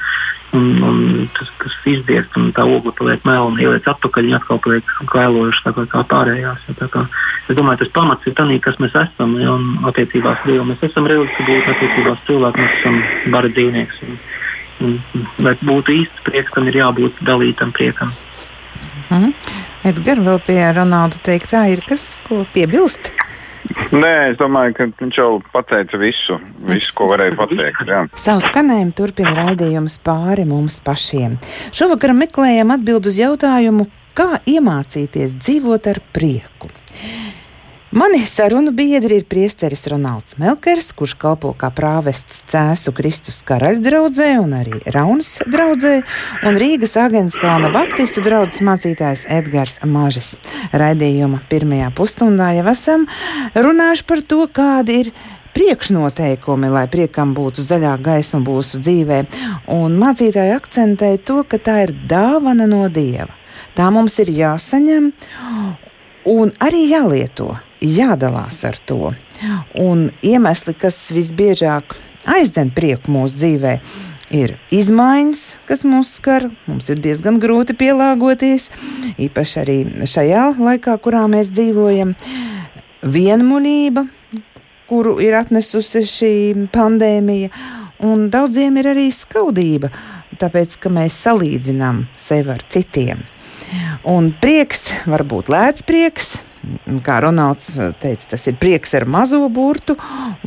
[0.53, 4.93] un, un tas, tas izdiest, un tā ogla paliek melna, ieliec atpakaļ, viņa atkal paliek
[5.13, 6.69] kailojuša, tā kā, kā pārējās.
[6.69, 7.07] Ja, tā kā,
[7.49, 11.09] es domāju, tas pamats ir tas, kas mēs esam, ja, un attiecībās Dievu mēs esam
[11.11, 13.03] reliģiski būti, attiecībās cilvēki mēs esam
[13.35, 14.05] bara dzīvnieks.
[14.07, 14.17] Un,
[14.87, 18.13] un, lai būtu īsts prieks, tam ir jābūt dalītam priekam.
[19.13, 19.33] Mm.
[19.83, 23.11] Edgars, vēl pie Ronalda teiktā, ir kas, ko piebilst?
[23.95, 27.83] Nē, es domāju, ka viņš jau pateica visu, visu ko varēja pateikt.
[27.91, 28.03] Jā.
[28.19, 31.35] Savu skanējumu turpina raidījums pāri mums pašiem.
[31.75, 33.87] Šovakar meklējam atbildi uz jautājumu,
[34.19, 36.72] kā iemācīties dzīvot ar prieku.
[37.93, 44.55] Mani sarunu biedri ir priesteris Ronalds Melkers, kurš kalpo kā prāvests Cēsu Kristus karaļdraudzē un
[44.57, 45.99] arī Raunas draudzē,
[46.49, 50.31] un Rīgas Agenskalna Baptistu draudzes mācītājs Edgars Mažis.
[50.73, 53.05] Raidījuma pirmajā pusstundā jau esam
[53.53, 55.11] runājuši par to, kādi ir
[55.53, 59.19] priekšnoteikumi, lai priekam būtu zaļā gaisma mūsu dzīvē,
[59.77, 63.29] un mācītāji akcentēja to, ka tā ir dāvana no Dieva.
[63.77, 65.13] Tā mums ir jāsaņem
[66.33, 67.51] un arī jālieto
[67.83, 69.13] jādalās ar to.
[69.79, 71.97] Un iemesli, kas visbiežāk
[72.31, 73.75] aizdzen prieku mūsu dzīvē,
[74.33, 76.49] ir izmaiņas, kas mūs skar.
[76.67, 78.71] Mums ir diezgan grūti pielāgoties,
[79.21, 82.15] īpaši arī šajā laikā, kurā mēs dzīvojam.
[83.03, 84.07] Vienmuļība,
[84.91, 86.35] kuru ir atnesusi šī
[86.73, 87.51] pandēmija,
[88.07, 89.91] un daudziem ir arī skaudība,
[90.39, 93.27] tāpēc ka mēs salīdzinām sevi ar citiem.
[94.09, 96.37] Un prieks var būt lēts prieks,
[97.05, 99.97] kā Ronalds teica, tas ir prieks ar mazo burtu,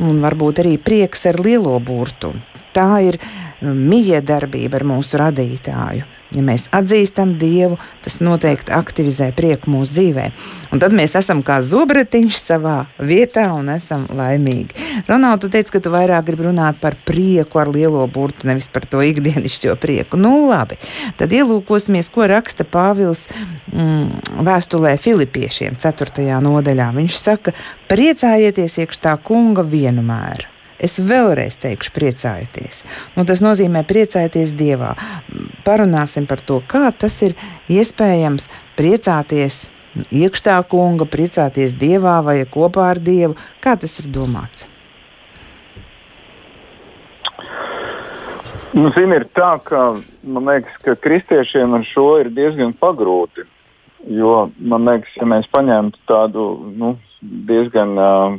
[0.02, 2.32] un varbūt arī prieks ar lielo burtu.
[2.76, 3.20] Tā ir
[3.62, 6.15] mīja darbība ar mūsu radītāju.
[6.34, 10.24] Ja mēs atzīstam Dievu, tas noteikti aktivizē prieku mūsu dzīvē.
[10.74, 15.04] Un tad mēs esam kā zobratiņš savā vietā un esam laimīgi.
[15.06, 18.88] Ronalds, tu teici, ka tu vairāk gribi runāt par prieku ar lielo burtu, nevis par
[18.90, 20.18] to ikdienišķo prieku.
[20.18, 20.80] Nu, labi.
[21.20, 23.28] Tad ielūkosimies, ko raksta Pāvils
[23.70, 26.26] mm, vēstulē Filipiešiem, 4.
[26.42, 26.90] nodaļā.
[26.98, 27.54] Viņš saka,
[27.92, 30.48] priecājieties iekš tā kunga vienmēr.
[30.76, 32.82] Es vēlreiz teikšu, priecājieties.
[33.16, 34.92] Nu, tas nozīmē priecājieties Dievā.
[35.64, 37.36] Parunāsim par to, kā tas ir
[37.72, 39.66] iespējams priecāties
[40.12, 43.38] iekšā kunga, priecāties Dievā vai kopā ar Dievu.
[43.64, 44.68] Kā tas ir domāts?
[48.76, 53.46] Nu, zini, ir tā, ka man liekas, ka kristiešiem ar šo ir diezgan pagrūti.
[54.12, 56.44] Jo man liekas, ja mēs paņemtu tādu
[56.76, 56.90] nu,
[57.48, 58.36] diezgan uh,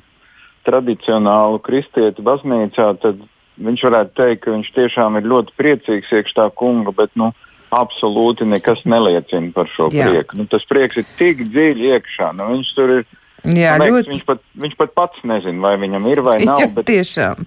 [0.68, 3.22] tradicionālu kristieti baznīcā, tad
[3.58, 7.32] viņš varētu teikt, ka viņš tiešām ir ļoti priecīgs iekš tā kunga, bet nu,
[7.74, 10.08] absolūti nekas neliecina par šo Jā.
[10.08, 10.40] prieku.
[10.40, 12.32] Nu, tas prieks ir tik dziļi iekšā.
[12.38, 13.06] Nu, viņš tur ir.
[13.48, 14.14] Jā, liekas, ļoti...
[14.14, 16.64] viņš, pat, viņš pat pats nezina, vai viņam ir vai nav.
[16.64, 17.46] Jā, bet, tiešām.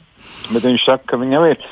[0.53, 1.67] bet viņš saka, ka viņam ir.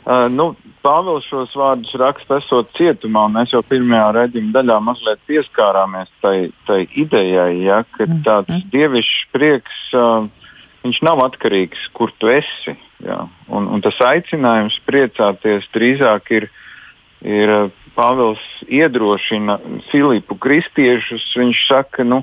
[0.00, 5.20] Uh, nu, Pāvils šos vārdus raksta, esot cietumā, un mēs jau pirmajā redzējuma daļā mazliet
[5.28, 8.62] pieskārāmies tai, tai idejai, ja, ka mm, tāds mm.
[8.72, 10.24] dievišķs prieks uh,
[10.84, 12.76] viņš nav atkarīgs, kur tu esi.
[13.04, 13.24] Jā.
[13.52, 16.48] Un, un tas aicinājums priecāties drīzāk ir,
[17.24, 17.54] ir
[17.96, 19.58] Pāvils iedrošina
[19.90, 21.26] Filipu kristiešus.
[21.36, 22.22] Viņš saka, nu,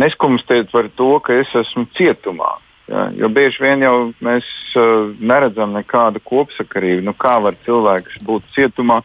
[0.00, 2.56] neskumstiet par to, ka es esmu cietumā.
[2.84, 4.44] Jā, jo bieži vien jau mēs
[4.76, 7.06] uh, neredzam nekādu kopsakarību.
[7.06, 9.00] Nu, kā var cilvēks būt cietumā?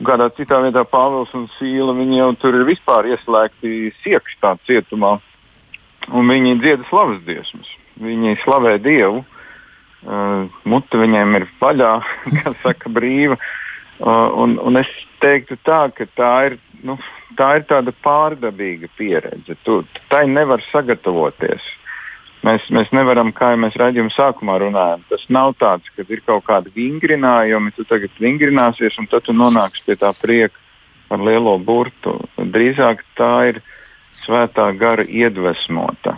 [0.00, 5.18] Kādā citā vietā Pāvils un Sīla jau tur ir vispār ieslēgti siekšā cietumā,
[6.08, 7.68] un viņi dziedā slavas dziesmas
[8.00, 9.24] viņi slavē Dievu.
[10.00, 11.90] Uh, mute viņiem ir vaļā,
[12.38, 13.36] kā saka, brīva.
[14.00, 14.88] Uh, un, un es
[15.20, 16.96] teiktu, tā, ka tā ir, nu,
[17.36, 19.58] tā ir tāda pārdabīga pieredze.
[19.66, 21.66] Tu tai nevar sagatavoties.
[22.40, 25.04] Mēs, mēs nevaram, kā jau mēs redzējām, sākumā runājām.
[25.10, 29.84] Tas nav tāds, ka ir kaut kādi vingrinājumi, tu tagad vingrināsies, un tad tu nonāksi
[29.84, 30.56] pie tā prieka
[31.10, 32.16] par lielo burtu.
[32.40, 33.60] Drīzāk tā ir
[34.22, 36.16] svētā gara iedvesmota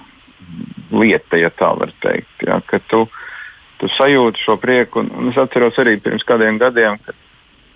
[0.93, 2.47] lieta, ja tā var teikt.
[2.47, 3.07] Ja, ka tu,
[3.81, 5.03] tu sajūti šo prieku.
[5.03, 7.19] Un, un es atceros arī pirms kādiem gadiem, kad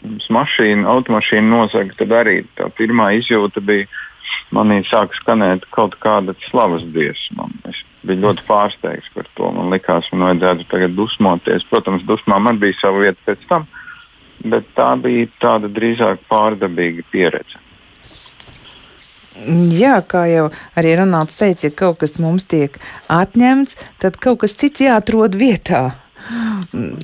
[0.06, 3.88] mums mašīna, automašīna nozaga, tad arī tā pirmā izjūta bija.
[4.50, 7.46] Manī sāka skanēt kaut kāda slavas dziesma.
[7.70, 9.50] Es biju ļoti pārsteigts par to.
[9.54, 11.66] Man liekas, man vajadzētu tagad dusmoties.
[11.70, 13.68] Protams, dusmām arī bija sava vieta pēc tam,
[14.42, 17.62] bet tā bija tāda drīzāk pārdabīga pieredze.
[19.76, 22.78] Jā, kā jau arī Ronalds teica, ja kaut kas mums tiek
[23.12, 25.98] atņemts, tad kaut kas cits jāatrod vietā.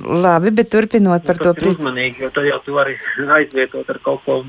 [0.03, 1.77] Labi, bet turpinot par to prieku.
[1.77, 2.97] Uzmanīgi, jo tad jau tu vari
[3.37, 4.41] aizvietot ar kaut ko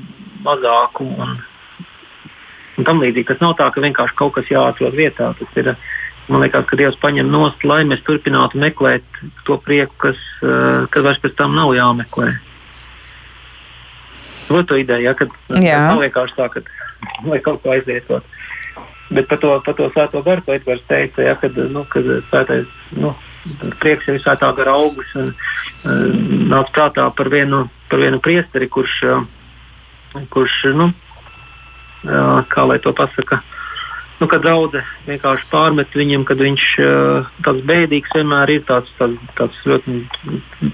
[0.43, 1.07] mazāku.
[1.07, 1.37] Un,
[2.75, 5.31] un tam līdzīgi tas nav tā, ka vienkārši kaut kas jāatrod vietā.
[5.39, 5.71] Tas ir,
[6.27, 11.07] man liekas, ka Dievs paņem nost, lai mēs turpinātu meklēt to prieku, kas, uh, kas
[11.07, 12.33] vairs pēc tam nav jāmeklē.
[14.49, 15.79] To, to ideja, ja, kad Jā.
[15.89, 16.61] nav vienkārši tā, ka
[17.29, 18.25] lai kaut ko aizvietot.
[19.13, 22.69] Bet par to, par to svēto garu, ko Edgars teica, ja, kad, nu, kad svētais,
[22.97, 23.13] nu,
[23.81, 26.05] prieks ir svētā gara augurs un uh,
[26.49, 32.95] nāc prātā par vienu, par vienu priesteri, kurš, uh, kurš nu, uh, kā lai to
[32.97, 33.64] pasaka, uh,
[34.19, 39.19] nu, kad draudzē vienkārši pārmet viņam, kad viņš uh, tāds bēdīgs vienmēr ir tāds, tāds,
[39.37, 39.97] tāds ļoti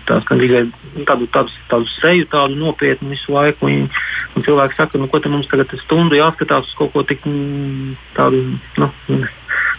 [0.09, 0.63] tāds, tikai
[1.09, 3.69] tādu, tādu, tādu seju, tādu nopietnu visu laiku.
[3.69, 3.89] Un,
[4.35, 7.97] un cilvēki saka, nu, ko te mums tagad stundu jāskatās uz kaut ko tik mm,
[8.17, 8.45] tādu.
[8.79, 8.91] Nu,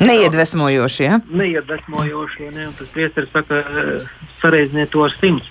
[0.02, 1.22] Neiedvesmojoši, ja?
[1.30, 3.62] Neiedvesmojoši, ne, tas priesteris saka,
[4.42, 5.50] sareizniet to ar simts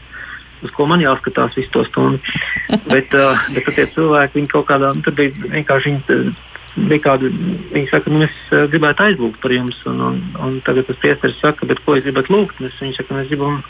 [0.62, 2.20] uz ko man jāskatās visu to stundu.
[2.94, 6.36] bet, uh, bet tie cilvēki, viņi kaut kādā, nu, tur bija vienkārši viņi
[6.76, 7.32] bija kāda,
[7.74, 11.40] viņi saka, nu, mēs uh, gribētu aizlūgt par jums, un, un, un tagad tas priesteris
[11.42, 12.62] saka, bet ko jūs gribat lūgt?
[12.64, 13.62] Mēs, viņi saka, mēs gribam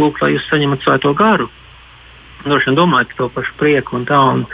[0.00, 1.50] lūgt, lai jūs saņemat svēto garu.
[2.44, 4.20] Droši vien domājat par to pašu prieku un tā.
[4.34, 4.46] Un,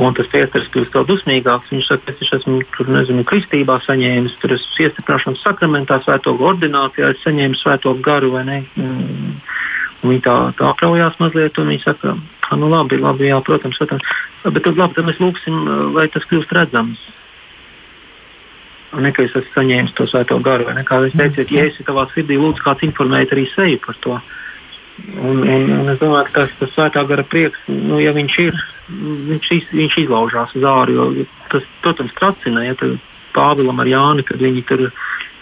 [0.00, 1.72] un tas priesteris kļūst vēl dusmīgāks.
[1.74, 7.20] Viņš saka, es esmu tur, nezinu, kristībā saņēmis, tur esmu iestiprināšanas sakramentā, svēto ordinācijā, es
[7.26, 8.60] saņēmu svēto garu vai ne.
[8.78, 9.34] Mm.
[10.02, 13.78] Un viņi tā, tā apraujās mazliet, un viņi saka, ka, nu labi, labi, jā, protams,
[13.80, 14.06] protams.
[14.44, 15.58] Bet tad, labi, tad mēs lūgsim,
[15.96, 17.02] lai tas kļūst redzams.
[18.92, 20.84] Un nekā es esmu saņēmis to svēto garu, vai ne?
[20.84, 24.18] Kā jūs teicāt, ja esi tavā sirdī, lūdzu, kāds informēt arī seju par to.
[25.16, 28.58] Un, un, un es domāju, ka tas, tas svētā gara prieks, nu, ja viņš ir,
[29.30, 31.08] viņš, iz, viņš izlaužās uz ārā.
[31.54, 32.76] Tas, protams, tracina, ja
[33.32, 34.90] Pāvilam ar Jāni, kad viņi tur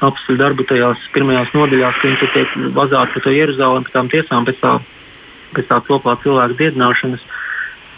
[0.06, 4.46] apstuļu darbu tajās pirmajās nodaļās, kad viņi tiek vazāti pa to Jeruzalem, pēc tām tiesām,
[4.46, 4.76] pēc tā,
[5.56, 7.28] pēc tā kopā cilvēku dziedināšanas.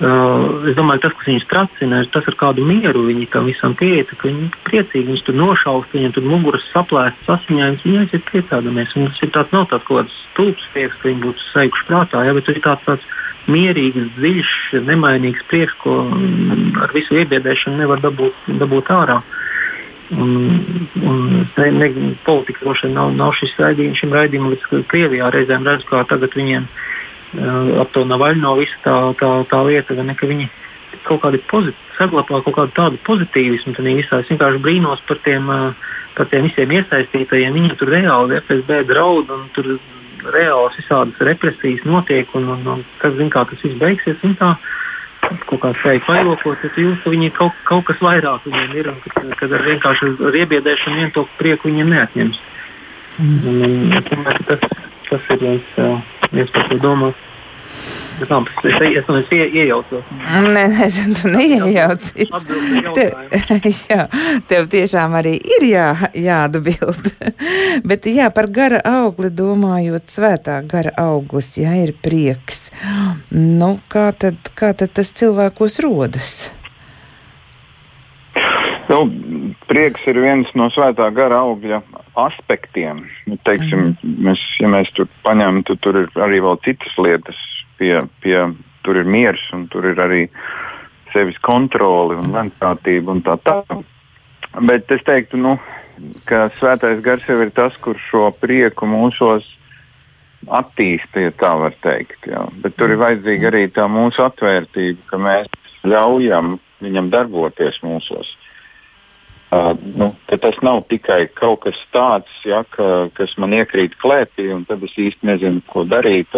[0.03, 3.75] Uh, es domāju, tas, kas viņus tracina, ir tas, ar kādu mieru viņi tam visam
[3.79, 4.11] pieiet.
[4.19, 7.85] Viņi ir priecīgi, viņus tur nošaust, viņiem tur muguras saplēstas, asiņainas.
[7.87, 8.97] Viņi aiziet priecādamies.
[8.99, 12.25] Un tas ir tāds, nav tāds kaut kāds stulbs prieks, ka viņi būtu seikuši prātā,
[12.27, 13.07] ja, bet tas ir tāds, tāds
[13.53, 14.51] mierīgs, dziļš,
[14.89, 16.01] nemainīgs prieks, ko
[16.83, 19.21] ar visu iebiedēšanu nevar dabūt, dabūt ārā.
[20.13, 20.33] Un,
[21.01, 21.21] un
[21.57, 21.91] ne, ne,
[22.27, 26.35] politika droši vien nav, nav šis raidījums, šim raidījumam, bet Krievijā reizēm redz, kā tagad
[26.37, 26.91] viņiem ir
[27.81, 30.49] ap to Navaļno visu tā, tā, tā lieta, ne, ka viņi
[31.07, 33.75] kaut kādi pozitīvi, saglabā kaut kādu tādu pozitīvismu.
[33.77, 35.49] Tad visā es vienkārši brīnos par tiem,
[36.17, 37.57] par tiem visiem iesaistītajiem.
[37.57, 39.75] Viņiem tur reāli FSB draud un tur
[40.35, 42.31] reāls visādas represijas notiek.
[42.39, 44.23] Un, un, un kas zina, kā tas viss beigsies.
[44.27, 44.55] Un tā,
[45.49, 49.03] kaut kā spēja pailokot, tad jūs, ka viņi kaut, kaut kas vairāk viņiem ir un
[49.07, 52.43] kad, kad ar vienkārši ar iebiedēšanu vien to prieku viņiem neatņems.
[53.21, 53.39] Mm.
[53.49, 55.77] Un, un, ka tas, tas ir viens.
[55.77, 57.13] Uh, viens par to domā.
[58.21, 60.11] Es domāju, ka es iejaucos.
[60.53, 62.45] Nē, nezinu, tu neiejaucies.
[62.95, 63.15] Tev,
[63.91, 64.05] jā,
[64.51, 67.09] tev tiešām arī ir jā, jāatbild.
[67.89, 72.69] Bet jā, par gara augli domājot, svētā gara auglis, jā, ir prieks.
[73.33, 76.35] Nu, kā tad, kā tad tas cilvēkos rodas?
[78.93, 79.07] Nu,
[79.71, 81.81] prieks ir viens no svētā gara augļa
[82.19, 83.07] aspektiem.
[83.27, 84.19] Nu, teiksim, mm.
[84.29, 87.39] mēs, ja mēs tur paņemam, tad tur ir arī vēl citas lietas.
[87.81, 88.37] Pie, pie,
[88.87, 90.27] tur ir miers un tur ir arī
[91.13, 93.83] sevis kontrole un lēnprātība un tā tālāk.
[94.69, 95.57] Bet es teiktu, nu,
[96.29, 99.47] ka svētais gars jau ir tas, kurš šo prieku mūsos
[100.51, 102.27] attīsta, ja tā var teikt.
[102.29, 102.45] Jā.
[102.65, 105.51] Bet tur ir vajadzīga arī tā mūsu atvērtība, ka mēs
[105.87, 108.33] ļaujam viņam darboties mūsos.
[109.53, 114.63] Uh, nu, tas nav tikai kaut kas tāds, ja, ka, kas man iekrīt klēpī, un
[114.65, 116.33] tad es īsti nezinu, ko darīt.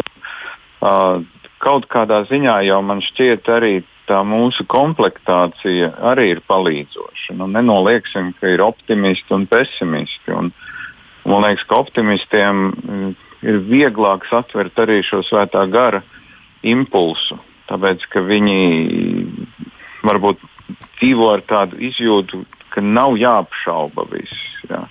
[0.82, 1.22] Uh,
[1.62, 3.74] kaut kādā ziņā jau man šķiet, arī
[4.08, 7.36] tā mūsu komplektācija arī ir palīdzoša.
[7.38, 10.34] Nu, nenolieksim, ka ir optimisti un pesimisti.
[10.34, 10.50] Un,
[11.24, 13.14] man liekas, ka optimistiem mm,
[13.46, 16.02] ir vieglāk satvert arī šo svētā gara
[16.64, 17.38] impulsu,
[17.70, 18.58] tāpēc ka viņi
[20.04, 20.42] varbūt
[20.98, 22.42] dzīvo ar tādu izjūtu,
[22.74, 24.44] ka nav jāapšauba viss.
[24.68, 24.84] Jā.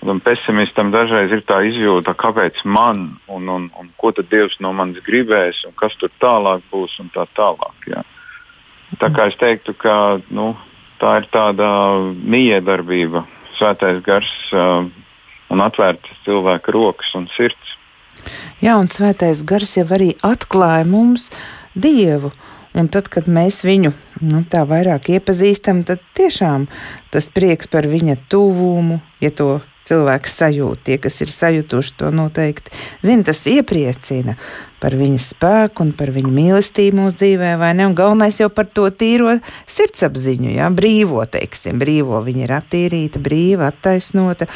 [0.00, 4.72] Un pesimistam dažreiz ir tā izjūta, kāpēc man, un, un, un ko tad Dievs no
[4.72, 7.90] manis gribēs, un kas tur tālāk būs, un tā tālāk.
[7.90, 8.04] Jā.
[9.00, 9.94] Tā kā es teiktu, ka
[10.32, 10.54] nu,
[11.02, 11.68] tā ir tāda
[12.16, 13.26] miedarbība,
[13.58, 14.88] svētais gars uh,
[15.52, 17.76] un atvērtas cilvēka rokas un sirds.
[18.60, 21.30] Jā, un svētais gars jau arī atklāja mums
[21.76, 22.32] Dievu.
[22.78, 23.90] Un tad, kad mēs viņu
[24.22, 26.68] nu, tā vairāk iepazīstam, tad tiešām
[27.10, 29.56] tas prieks par viņa tuvumu, ja to
[29.90, 32.70] cilvēks sajūt, tie, kas ir sajutuši to noteikti,
[33.02, 34.36] zina, tas iepriecina
[34.80, 37.88] par viņa spēku un par viņa mīlestību mūsu dzīvē, vai ne?
[37.90, 39.34] Un galvenais jau par to tīro
[39.66, 42.22] sirdsapziņu, jā, brīvo, teiksim, brīvo.
[42.24, 44.48] Viņa ir attīrīta, brīva, attaisnota.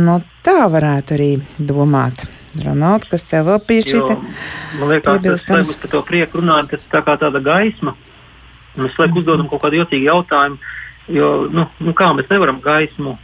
[0.00, 2.26] No tā varētu arī domāt.
[2.58, 4.16] Ronald, kas tev vēl piešķīta?
[4.80, 7.94] Man liekas, tas par to prieku runājot, tas tā kā tāda gaisma.
[8.78, 9.20] Mēs laiku mm.
[9.22, 10.58] uzdodam kaut kādu jocīgu jautājumu,
[11.14, 13.16] jo, nu, nu kā mēs nevaram gaismu.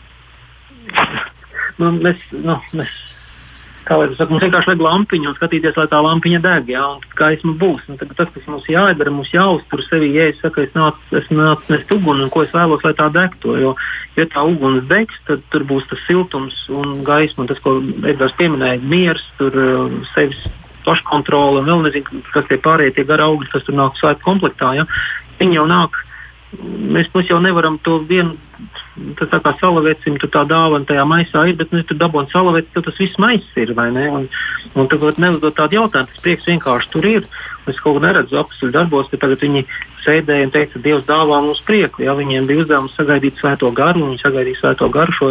[1.80, 2.94] nu, mēs, nu, mēs
[3.86, 7.04] kā lai saka, mums vienkārši vajag lampiņu un skatīties, lai tā lampiņa deg, jā, un
[7.18, 7.84] gaisma būs.
[7.92, 11.74] Un tas, kas mums jādara, mums jāuztur sevi, ja es saku, es nācu, es nācu
[11.74, 13.54] nest uguni, un ko es vēlos, lai tā degto.
[13.60, 13.74] Jo,
[14.18, 18.34] ja tā uguns degs, tad tur būs tas siltums un gaisma, un tas, ko Edgars
[18.40, 20.42] pieminēja, miers, tur uh, sevis
[20.86, 24.74] paškontrole, un vēl nezinu, kas tie pārējie tie gara augļi, kas tur nāk svētku komplektā.
[24.78, 24.90] Ja?
[25.38, 25.96] Viņi jau nāk
[26.62, 28.36] mēs, mēs jau nevaram to vienu,
[29.18, 32.72] tas tā kā salavecim, tur tā dāvana tajā maisā ir, bet, nu, tur dabūjām salaveci,
[32.74, 34.06] tad tas viss maiss ir, vai ne?
[34.18, 34.28] Un,
[34.74, 37.28] un tagad neuzdot tādu jautājumu, tas prieks vienkārši tur ir.
[37.66, 39.66] Es kaut ko neredzu apakšu darbos, ka tagad viņi
[40.04, 42.04] sēdēja un teica, Dievs dāvā mums prieku.
[42.06, 45.30] Ja viņiem bija uzdevums sagaidīt svēto garu, un viņi sagaidīja svēto garu, šo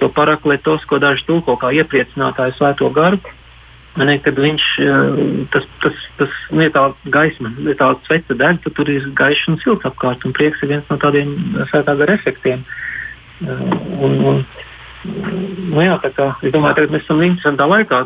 [0.00, 3.22] to parakletos, ko daži tulko kā iepriecinātāju svēto garu.
[3.96, 4.64] Ne, kad viņš
[5.54, 6.82] tas, tas, tas ir tā
[7.14, 10.74] gaisma, ir tā sveca deg, tad tur ir gaišs un silts apkārt, un prieks ir
[10.74, 11.32] viens no tādiem
[11.70, 12.64] svētā gara efektiem.
[13.40, 14.46] Un, un,
[15.06, 18.00] Nu jā, kā, es domāju, ka mēs esam interesantā laikā.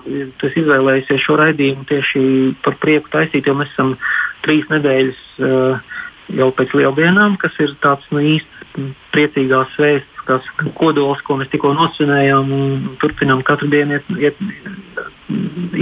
[0.44, 2.22] Es izvēlējies šo raidījumu tieši
[2.64, 3.94] par prieku taisīt, jo mēs esam
[4.44, 5.22] trīs nedēļas
[6.36, 10.46] jau pēc lieldienām, kas ir tāds nu, īsti priecīgās vēsts, kas
[10.78, 12.52] kodols, ko mēs tikko nosvinējām
[13.02, 14.44] turpinām katru dienu iet, iet,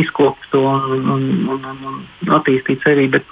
[0.04, 3.08] izkopt to un, un, un, un, un attīstīt sevi.
[3.12, 3.26] Bet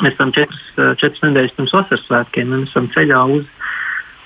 [0.00, 0.66] mēs esam četras,
[1.00, 3.46] četras nedēļas pirms vasaras svētkiem, mēs esam ceļā uz,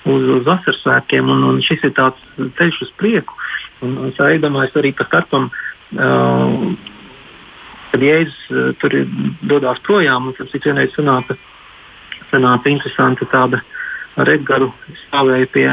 [0.05, 3.37] uz, uz vasaras svētkiem, un, un šis ir tāds ceļš uz prieku.
[3.83, 5.49] Un, un es iedomājos arī par starpam.
[5.95, 6.75] Uh,
[7.95, 8.95] kad Jēzus tur
[9.47, 11.37] dodas projām, un tas vienreiz sanāca,
[12.27, 13.61] sanāca interesanti tāda
[14.19, 14.73] ar Edgars
[15.05, 15.67] stāvēja pie,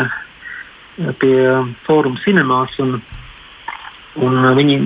[1.18, 1.36] pie
[1.86, 3.00] fóruma cinemās, un,
[4.22, 4.78] un viņi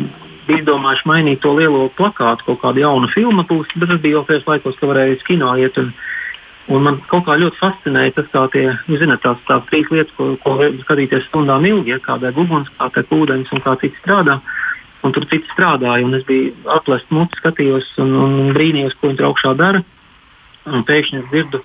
[0.46, 4.26] bija izdomājuši mainīt to lielo plakātu, kaut kādu jaunu filmu būs, bet tas bija jau
[4.28, 5.78] pēc laikos, ka varēja uz kino iet.
[5.82, 5.90] Un,
[6.72, 10.32] un man kaut kā ļoti fascinēja tas, kā tie, zināt, tās, tās trīs lietas, ko,
[10.42, 14.40] ko skatīties stundām ilgi, ja, kāda ir uguns, kā tā ūdens un kā cits strādā.
[15.04, 19.30] Un tur cits strādāja, un es biju aplēsts muti, skatījos un, un brīnījos, ko tur
[19.30, 19.84] augšā dara.
[20.66, 21.60] Un pēkšņi es dzirdu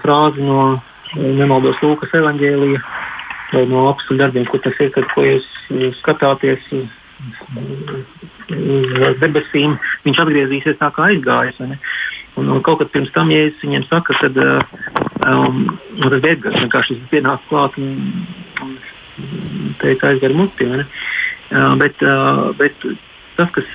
[0.00, 0.78] frāzi no
[1.16, 2.80] nemaldos Lūkas evanģēlija
[3.50, 6.88] vai no apakšu darbiem, kur tas ir, kad ko jūs, jūs skatāties uz
[9.20, 11.60] debesīm, viņš atgriezīsies tā kā aizgājis.
[12.38, 15.64] Un, un kaut kad pirms tam, es viņiem saku, tad um,
[16.00, 18.26] tas bija Edgars, vienkārši pienāca klāt un,
[18.64, 18.76] un
[19.82, 20.68] teica aizgar muti.
[20.70, 22.76] Uh, bet, uh, bet
[23.36, 23.72] tas, kas,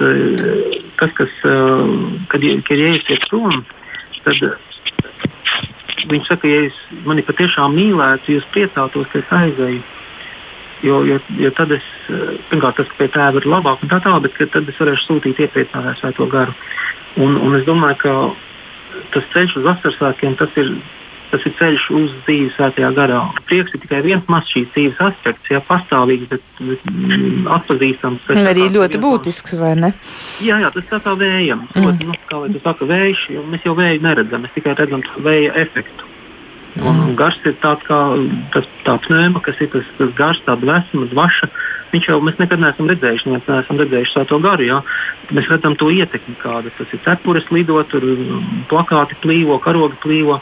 [1.02, 1.89] tas, kas uh,
[2.32, 3.66] kad, kad ieiesiet prom,
[4.24, 4.48] tad
[6.06, 6.76] Viņš saka, ja es
[7.08, 9.82] mani patiešām mīlētu, jūs priecātos, ka es aizēju.
[10.86, 11.86] Jo, jo, jo tad es,
[12.52, 16.02] pirmkārt, tas, pie tēva ir labāk un tā tālāk, bet tad es varēšu sūtīt iepriecinātāju
[16.02, 16.54] svēto garu.
[17.16, 18.14] Un, un es domāju, ka
[19.16, 20.76] tas ceļš uz vasaras svētkiem, tas ir
[21.36, 23.20] tas ir ceļš uz dzīvi svētajā garā.
[23.50, 28.26] Prieks ir tikai viens mazs šīs dzīves aspekts, jā, pastāvīgs, bet, bet mm, atpazīstams.
[28.30, 29.92] Tas arī ļoti būtisks, vai ne?
[30.46, 31.66] Jā, jā, tas tā kā vējam.
[31.74, 31.88] Mm.
[31.88, 35.04] Ļoti, nu, kā lai tu saka, vējš, jo mēs jau vēju neredzam, mēs tikai redzam
[35.26, 36.12] vēja efektu.
[36.84, 37.14] Un mm.
[37.16, 37.98] gars ir tāds kā
[38.52, 41.48] tas, tā pneuma, kas ir tas, tas gars, tā dvēsma, dvaša.
[41.94, 44.66] Viņš jau mēs nekad neesam redzējuši, mēs neesam redzējuši to garu.
[44.68, 44.82] Jā.
[45.32, 47.00] Mēs redzam to ietekmi, kāda tas ir.
[47.06, 48.04] Cepures lido, tur
[48.72, 50.42] plakāti plīvo, karogi plīvo.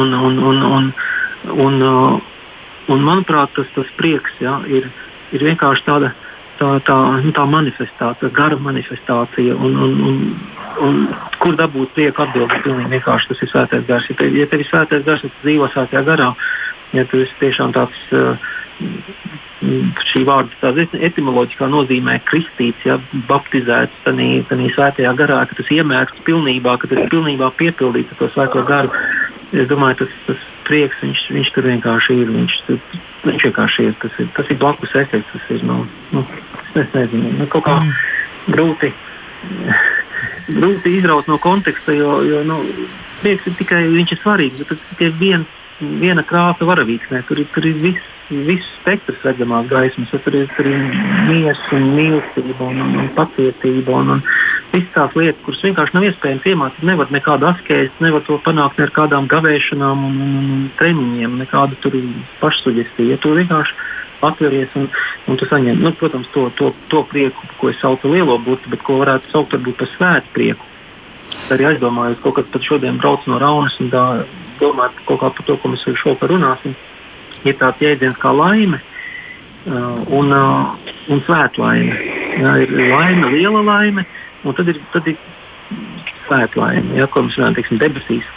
[0.00, 0.86] Un, un, un, un,
[1.52, 2.14] un, uh,
[2.88, 4.86] un, manuprāt, tas, tas prieks ja, ir,
[5.36, 6.14] ir vienkārši tāda,
[6.62, 9.58] tā, tā, nu, tā manifestācija, gara manifestācija.
[9.58, 10.18] Un, un, un,
[10.86, 11.00] un,
[11.42, 12.62] kur dabūt prieku atbildēt?
[12.66, 14.10] Pilnīgi vienkārši tas ir svētais gars.
[14.10, 16.32] Ja tev, ja tev ir svētais gars, tad dzīvo svētajā garā.
[16.92, 18.04] Ja tu esi tiešām tāds.
[18.12, 18.52] Uh,
[20.10, 20.72] šī vārda
[21.06, 22.96] etimoloģiskā nozīmē kristīts, ja,
[23.28, 28.64] baptizēts tādā svētajā garā, ka tas iemērts pilnībā, ka tas pilnībā piepildīts ar to svēto
[28.66, 28.90] garu
[29.52, 32.32] es domāju, tas, tas prieks, viņš, viņš tur vienkārši ir.
[32.32, 32.56] Viņš,
[33.26, 33.96] viņš vienkārši ir.
[34.02, 35.32] Tas ir, tas ir blakus efekts.
[35.34, 35.82] Tas ir, nu,
[36.14, 36.24] nu,
[36.80, 37.92] es nezinu, nu, kaut kā mm.
[38.54, 38.92] grūti,
[40.48, 42.60] grūti izraut no konteksta, jo, jo nu,
[43.22, 47.24] prieks ir tikai, viņš ir svarīgs, bet tas ir tikai viens, viena krāsa varavīksnē.
[47.28, 50.12] Tur, tur ir viss viss spektrs redzamās gaismas.
[50.24, 50.80] Tur ir, tur ir
[51.28, 54.00] miers un mīlestība un, un, un pacietība.
[54.00, 54.26] Un, un,
[54.72, 58.86] Visas tās lietas, kuras vienkārši nav iespējams iemācīt, nevar nekādu askēzi, nevar to panākt ne
[58.86, 61.98] ar kādām gavēšanām un, un, un treniņiem, nekādu tur
[62.40, 63.10] pašsugestiju.
[63.12, 63.76] Ja tu vienkārši
[64.28, 64.88] atveries un,
[65.30, 68.70] un tu saņem, nu, protams, to, to, to prieku, ko es saucu par lielo burtu,
[68.72, 70.70] bet ko varētu saukt varbūt par svētu prieku.
[71.52, 74.06] Arī aizdomājos, kaut kad pat šodien braucu no Raunas un tā,
[74.60, 76.74] domāju kaut kā par to, ko mēs šodien runāsim.
[77.42, 81.96] Ir tāds jēdziens kā laime uh, un, uh, un svētlaime.
[82.38, 84.04] Jā, ir laime, liela laime,
[84.42, 85.18] Un tad ir, tad ir
[86.26, 88.30] svētlaime, ja, ko mēs runājam, teiksim, debesīs.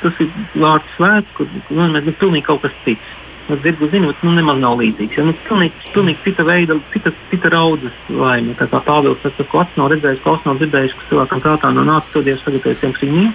[0.00, 1.88] Tas ir vārds svēts, kur nu,
[2.22, 3.16] pilnīgi kaut kas cits.
[3.50, 5.16] Nu, zirgu zinot, nu, nemaz nav līdzīgs.
[5.18, 8.54] Ja, nu, pilnīgi, pilnīgi cita veida, cita, cita raudzes laime.
[8.58, 11.70] Tā kā Pāvils saka, ko acis nav redzējis, ko auss nav dzirdējis, kas cilvēkam prātā
[11.74, 13.32] nav nācis, to Dievs sagatavojas tiem krīmiem.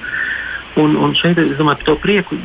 [0.80, 2.39] Un, un šeit es domāju par to prieku.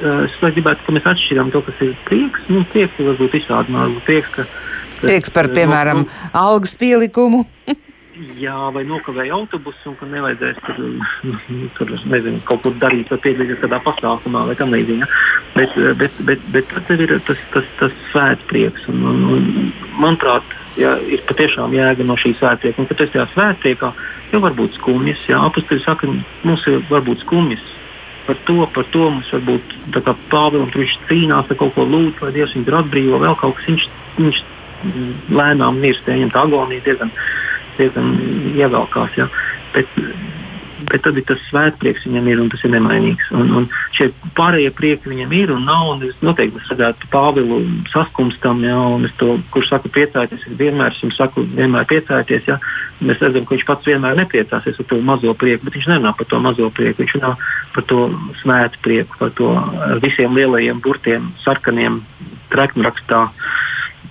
[0.00, 2.50] Es gribētu, ka mēs atšķirām to, kas ir prieks.
[2.50, 3.84] Nu, prieks ir varbūt visādi.
[4.08, 4.48] Prieks, ka,
[5.04, 7.44] prieks par, piemēram, no, no, algas pielikumu.
[8.40, 10.80] jā, vai nokavēja autobusu un ka nevajadzēs tur,
[11.78, 15.00] tur nezinu, kaut kur darīt vai piedalīties kādā pasākumā vai tam līdzīgi.
[15.02, 15.08] Ja?
[15.56, 18.86] Bet, bet, bet, bet tas ir tas, tas, tas svētprieks.
[18.92, 22.82] Un, un, un, manuprāt, jā, ir patiešām jēga no šī svētprieka.
[22.82, 23.92] Un, kad tas ir svētpriekā,
[24.34, 25.26] jau var būt skumjas.
[25.30, 26.10] Jā, apaksturi saka,
[26.44, 27.64] mums ir varbūt skumjas.
[28.28, 29.76] Par to, par to mums var būt
[30.30, 33.70] Pāvils, viņš cīnās ar kaut ko lūgt, lai Dievs viņu atbrīvo, vēl kaut kas.
[33.72, 33.86] Viņš,
[34.20, 34.42] viņš
[35.36, 37.10] lēnām mirst, viņam tā agonija diezgan
[37.80, 38.14] diezgan
[38.54, 39.16] ievelkās.
[39.18, 39.26] Ja?
[39.74, 39.90] Bet,
[40.90, 43.30] bet tad ir tas svētprieks viņam ir un tas ir nemainīgs.
[43.36, 43.66] Un, un
[43.96, 45.92] šie pārējie prieki viņam ir un nav.
[45.94, 47.60] Un es noteikti redzētu Pāvilu
[47.92, 52.50] saskumstam, ja, un es to, kurš saka, priecājieties, es vienmēr esmu saku, vienmēr priecājieties.
[52.50, 52.58] Ja.
[53.00, 56.28] Mēs redzam, ka viņš pats vienmēr nepriecāsies par to mazo prieku, bet viņš nerunā par
[56.30, 57.04] to mazo prieku.
[57.04, 57.34] Viņš runā
[57.76, 58.06] par to
[58.42, 59.54] svētu prieku, par to
[60.04, 62.02] visiem lielajiem burtiem, sarkaniem,
[62.50, 63.28] treknrakstā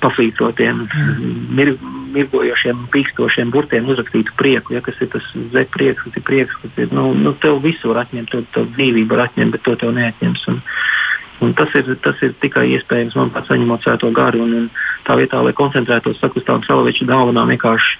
[0.03, 1.59] pafītrotiem, mm.
[2.15, 6.93] mirgojošiem, pīkstošiem burtiem uzrakstītu prieku, ja, kas ir tas zeprieks, kas ir prieks, kas ir,
[6.95, 10.47] nu, nu tev visu var atņemt, tev, tev dzīvību var atņemt, bet to tev neatņems.
[10.53, 10.63] Un,
[11.39, 14.41] Un tas, ir, tas ir tikai iespējams man pats saņemot svēto garu.
[14.43, 14.65] Un, un
[15.07, 17.95] tā vietā, lai koncentrētos uz tādām salavēču dāvanām, vienkārši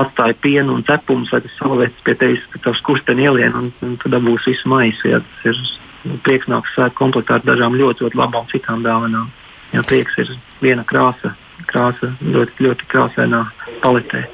[0.00, 3.96] atstāja pienu un cepumus, lai tas salavēts pie tevis, ka tavs kursteni ielien un, un
[3.98, 5.06] tu dabūsi visu maisu.
[5.10, 5.62] Ja, tas ir
[6.06, 9.30] nu, prieks nāks svētku komplektā ar dažām ļoti, ļoti labām citām dāvanām.
[9.72, 11.34] Ja prieks ir viena krāsa,
[11.70, 13.44] krāsa ļoti, ļoti krāsainā
[13.82, 14.24] paletē.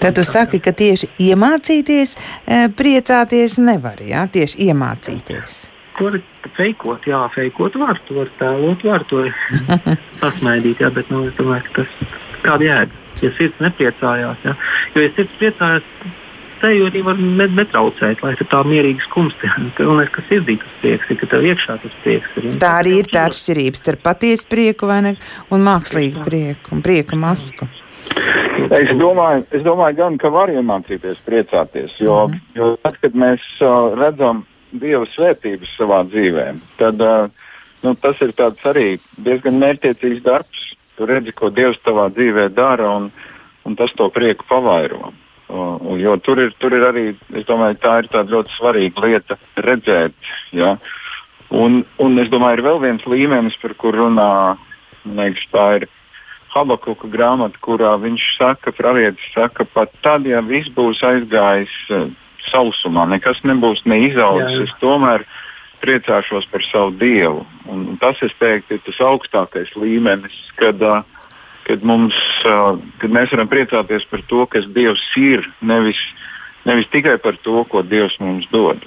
[0.00, 5.58] Tad jūs saki, ka tieši iemācīties, eh, priecāties nevar, jā, tieši iemācīties.
[5.98, 6.20] To var
[6.56, 9.24] feikot, jā, feikot var, to var tēlot, var to
[10.22, 13.02] pasmaidīt, jā, bet nu, es domāju, ka tas kāda jēga.
[13.24, 14.52] Ja sirds nepriecājās, jā,
[14.92, 15.86] jo ja sirds priecājās,
[16.66, 19.50] teju arī var netraucēt, lai tā mierīgi skumsti.
[19.78, 22.52] Galvenais, ka sirdī tas prieks ir, ka tev iekšā tas prieks ir.
[22.62, 25.16] Tā arī ir tā atšķirība starp patiesu prieku ne,
[25.54, 27.68] un mākslīgu prieku un prieka masku.
[28.66, 32.38] Es domāju, es domāju gan, ka var iemācīties priecāties, jo, mm.
[32.56, 34.44] jo tad, kad mēs uh, redzam
[34.76, 36.46] Dieva svētības savā dzīvē,
[36.80, 37.28] tad uh,
[37.84, 38.88] nu, tas ir arī
[39.22, 40.64] diezgan mērķiecīgs darbs.
[40.96, 43.10] Tu redzi, ko Dievs tavā dzīvē dara, un,
[43.68, 45.12] un tas to prieku pavairo.
[45.46, 47.04] Uh, jo tur ir, tur ir arī,
[47.38, 50.16] es domāju, tā ir ļoti svarīga lieta redzēt.
[50.50, 50.76] Ja?
[51.54, 54.56] Un, un es domāju, ir vēl viens līmenis, par kur runā,
[55.06, 55.88] liekas, tā ir
[56.56, 61.74] Habakuka grāmata, kurā viņš saka, pravietis saka, pat tad, ja viss būs aizgājis
[62.48, 64.64] sausumā, nekas nebūs neizaudzis.
[64.66, 65.26] Es tomēr
[65.82, 67.44] priecāšos par savu dievu.
[67.70, 70.80] Un tas, es teiktu, ir tas augstākais līmenis, kad,
[71.66, 76.00] kad, mums, kad mēs varam priecāties par to, kas Dievs ir, nevis,
[76.68, 78.84] nevis tikai par to, ko Dievs mums dod.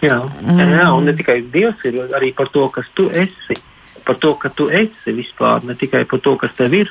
[0.00, 0.16] Jā,
[0.56, 3.58] jā, un ne tikai Dievs ir, arī par to, kas tu esi.
[4.06, 6.88] Par to, ka tu esi vispār, ne tikai par to, kas tev ir,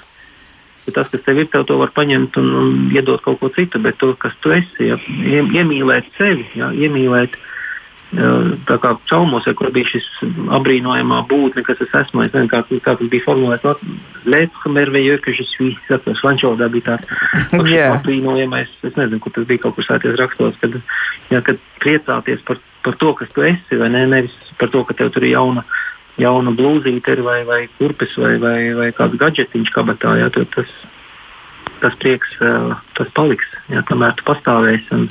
[0.85, 3.81] ka tas, kas tev ir, tev to var paņemt un, un iedot kaut ko citu,
[3.81, 4.99] bet to, kas tu esi, ja,
[5.57, 7.39] iemīlēt sevi, ja, iemīlēt.
[8.09, 10.05] Tā kā caumos, ja, kur bija šis
[10.57, 13.83] apbrīnojamā būtne, kas es esmu, es nezinu, kā, kā tas bija formulēts.
[14.25, 17.11] Lēca merveļu, ka šis vīrs, frančodā bija tāds
[17.69, 17.93] yeah.
[17.99, 20.79] apbrīnojamais, es nezinu, kur tas bija kaut kur sēties rakstos, kad,
[21.29, 22.57] ja, kad priecāties par,
[22.87, 25.67] par to, kas tu esi, vai ne, nevis par to, ka tev tur ir jauna
[26.19, 30.73] jauna blūzīte vai, vai kurpes vai, vai, vai kāds gadžetiņš kabatā, jā, tas,
[31.79, 32.35] tas prieks
[32.97, 33.47] tas paliks.
[33.71, 35.07] Jā, kamēr tu pastāvēsi un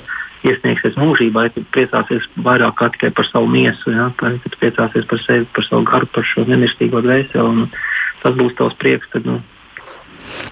[0.47, 5.23] iesniegsies mūžībā, ja tu priecāsies vairāk kā tikai par savu miesu, jā, tad priecāsies par
[5.25, 7.69] sevi, par savu garu, par šo nemirstīgo dvēseli.
[8.23, 9.11] Tas būs tavs prieks.
[9.13, 9.39] Tad, nu,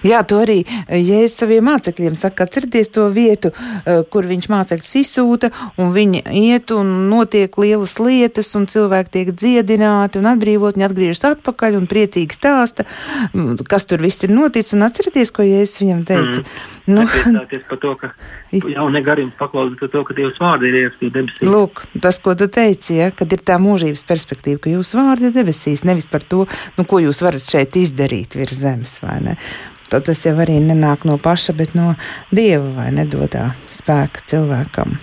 [0.05, 3.51] Jā, to arī Jēzus saviem mācekļiem saka, atcerieties to vietu,
[3.85, 9.33] eh, kur viņš mācekļus izsūta, un viņi iet un notiek lielas lietas, un cilvēki tiek
[9.33, 12.85] dziedināti un atbrīvot, viņi atgriežas atpakaļ un priecīgi stāsta,
[13.33, 16.43] mm, kas tur viss ir noticis, un atcerieties, ko Jēzus viņam teica.
[16.43, 16.75] Mm.
[16.87, 18.11] Nu, Nepriecāties par to, ka
[18.77, 21.43] jaunie garīgi paklausās to, ka Dievs vārdi ir ierakstīti debesīs.
[21.43, 25.35] Lūk, tas, ko tu teici, ja, kad ir tā mūžības perspektīva, ka jūsu vārdi ir
[25.35, 26.45] debesīs, nevis par to,
[26.77, 29.35] nu, ko jūs varat šeit izdarīt virs zemes, vai ne?
[29.91, 31.93] Tad tas jau arī nenāk no paša, bet no
[32.31, 34.97] dieva vai nedodā spēka cilvēkam.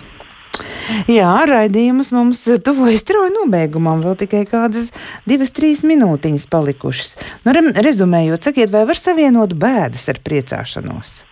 [1.09, 4.91] Jā, raidījums mums tuvojas strauji nobeigumam, vēl tikai kādas
[5.27, 7.15] divas, trīs minūtiņas palikušas.
[7.45, 7.55] Nu,
[7.85, 11.23] rezumējot, sakiet, vai var savienot bēdas ar priecāšanos?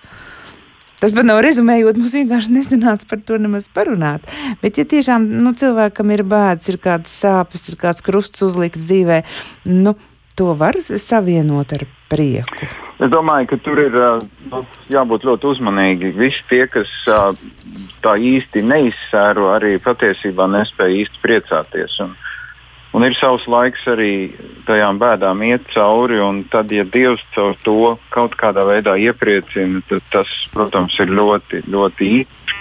[1.04, 4.24] Tas pat nav rezumējot, mums vienkārši nesanāca par to nemaz parunāt.
[4.62, 9.22] Bet, ja tiešām nu, cilvēkam ir bēdas, ir kādas sāpes, ir kāds krusts uzlikts dzīvē,
[9.68, 9.98] nu,
[10.36, 12.68] to var savienot ar prieku.
[13.02, 13.96] Es domāju, ka tur ir
[14.52, 14.62] nu,
[14.94, 16.14] jābūt ļoti uzmanīgi.
[16.16, 16.90] Visi tie, kas
[18.04, 21.98] tā īsti neizsēro, arī patiesībā nespēja īsti priecāties.
[22.06, 22.14] Un,
[22.94, 24.14] un ir savs laiks arī
[24.70, 26.22] tajām bēdām iet cauri.
[26.54, 32.12] Tad, ja Dievs caur to kaut kādā veidā iepriecina, tad tas, protams, ir ļoti, ļoti
[32.22, 32.60] īpaši.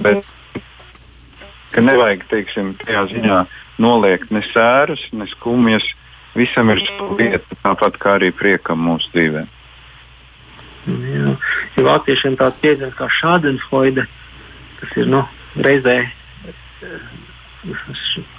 [0.00, 0.24] Bet
[1.76, 3.40] nevajag, teiksim, tajā ziņā
[3.80, 5.84] noliegt ne sērus, ne skumjas
[6.34, 9.44] visam ir sava vieta, tāpat kā arī priekam mūsu dzīvē.
[10.88, 11.34] Jā,
[11.76, 14.06] ja vāciešiem tāds jēdziens kā šādenfreude,
[14.80, 15.24] tas ir nu,
[15.60, 15.98] reizē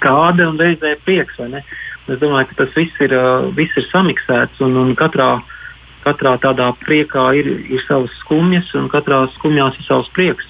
[0.02, 1.38] kāda un reizē prieks.
[1.42, 3.14] Es domāju, ka tas viss ir,
[3.54, 5.36] viss ir samiksēts un, un katrā,
[6.02, 10.48] katrā tādā priekā ir, ir savas skumjas un katrā skumjās ir savs prieks.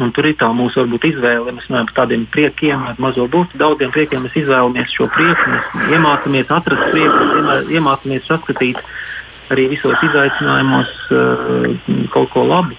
[0.00, 1.52] Un tur ir tā mūsu varbūt, izvēle.
[1.52, 3.58] Mēs runājam par tādiem priekiem, ar mazo būtu.
[3.60, 5.48] Daudziem priekiem mēs izvēlamies šo prieku.
[5.52, 7.26] Mēs iemācāmies atrast prieku,
[7.76, 8.80] iemācāmies saskatīt
[9.50, 12.78] arī visos izaicinājumos uh, kaut ko labu.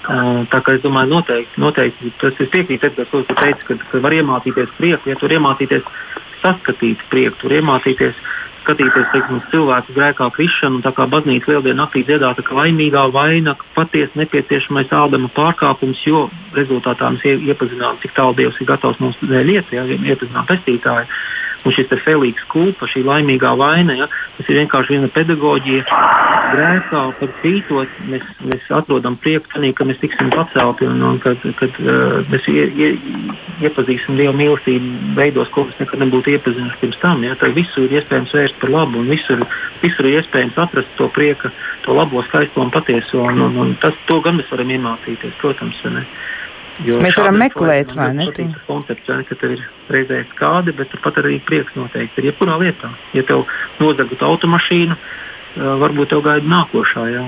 [0.00, 3.76] Uh, tā kā es domāju, noteikti, noteikti tas ir piekrīts, Edgars, ko tu teici, ka,
[3.90, 5.84] ka var iemācīties prieku, ja tur iemācīties
[6.40, 8.16] saskatīt prieku, tur iemācīties
[8.70, 13.56] skatīties teiksim, uz cilvēku grēkā krišanu, tā kā baznīca lieldienu naktī dziedāta, ka laimīgā vaina,
[13.74, 19.54] patiesi nepieciešamais ādama pārkāpums, jo rezultātā mēs iepazinām, cik tālu Dievs ir gatavs mums dēļ
[19.56, 21.10] iet, ja iepazinām pestītāju.
[21.60, 24.06] Un šis Felix Kulpa, šī laimīgā vaina, ja,
[24.38, 26.29] tas ir vienkārši viena pedagoģija.
[26.50, 31.42] Grēkā par krītot mēs, mēs atrodam prieku tanī, ka mēs tiksim pacelti un, un kad,
[31.58, 32.88] kad uh, mēs ie, ie,
[33.66, 37.22] iepazīsim Dieva mīlestību veidos, ko mēs nekad nebūtu iepazinuši pirms tam.
[37.26, 39.44] Ja, tad visur ir iespējams vērst par labu un visur,
[39.84, 41.52] visur ir iespējams atrast to prieku,
[41.86, 43.24] to labo, skaisto un patieso.
[43.30, 45.82] Un, un, un tas, to gan mēs varam iemācīties, protams.
[46.86, 48.26] Jo Mēs varam meklēt, vai ne?
[48.32, 52.56] Tas koncepts, ja, ka tev ir reizē skādi, bet turpat arī prieks noteikti ir jebkurā
[52.62, 52.88] lietā.
[53.16, 53.44] Ja tev
[53.82, 54.96] nodegtu automašīnu,
[55.56, 57.06] varbūt tev gaida nākošā.
[57.14, 57.24] Ja.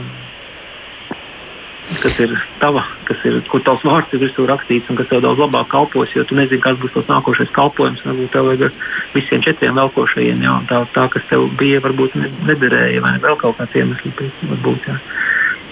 [2.02, 5.42] Kas ir tava, kas ir, kur tavs vārds ir virsū rakstīts un kas tev daudz
[5.42, 8.04] labāk kalpos, jo tu nezini, kas būs tas nākošais kalpojums.
[8.06, 8.78] Varbūt tev vajag
[9.16, 12.16] visiem četriem velkošajiem, jā, tā, tā, kas tev bija, varbūt
[12.48, 14.88] nederēja, vai vēl kaut kāds iemesls varbūt.
[14.88, 14.98] Jā.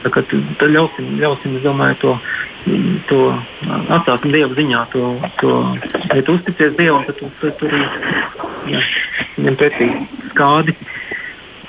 [0.00, 2.14] Tā kā tad ļausim, ļausim, domāju, to
[3.08, 3.18] to
[3.88, 4.84] atstāsim Dieva ziņā.
[4.92, 5.52] To, to,
[6.12, 7.80] ja tu uzticies Dievam, tad tu, tu, tu arī
[8.74, 8.82] jā,
[9.40, 9.90] ņem pretī
[10.30, 10.76] skādi.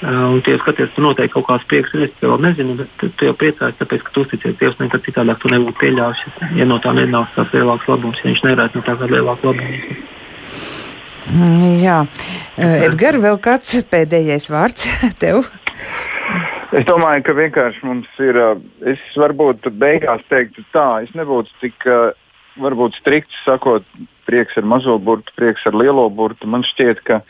[0.01, 3.27] Uh, un tie skaties, tu noteikti kaut kāds prieks, es vēl nezinu, bet tu, tu
[3.27, 6.23] jau priecājies, tāpēc, ka tu uzticies Dievam, nekad citādāk tu nebūtu pieļāvis,
[6.57, 9.99] ja no tā nenāks tās lielāks labums, ja viņš nerēt no tā kā lielāks labums.
[11.81, 11.99] Jā,
[12.57, 14.87] Edgars, vēl kāds pēdējais vārds
[15.21, 15.45] tev?
[16.73, 18.37] Es domāju, ka vienkārši mums ir.
[18.87, 21.85] Es varbūt beigās teiktu tā, es nebūtu tik
[22.61, 23.85] varbūt strikts sakot,
[24.27, 26.49] prieks ar mazo burtu, prieks ar lielo burtu.
[26.49, 27.21] Man šķiet, ka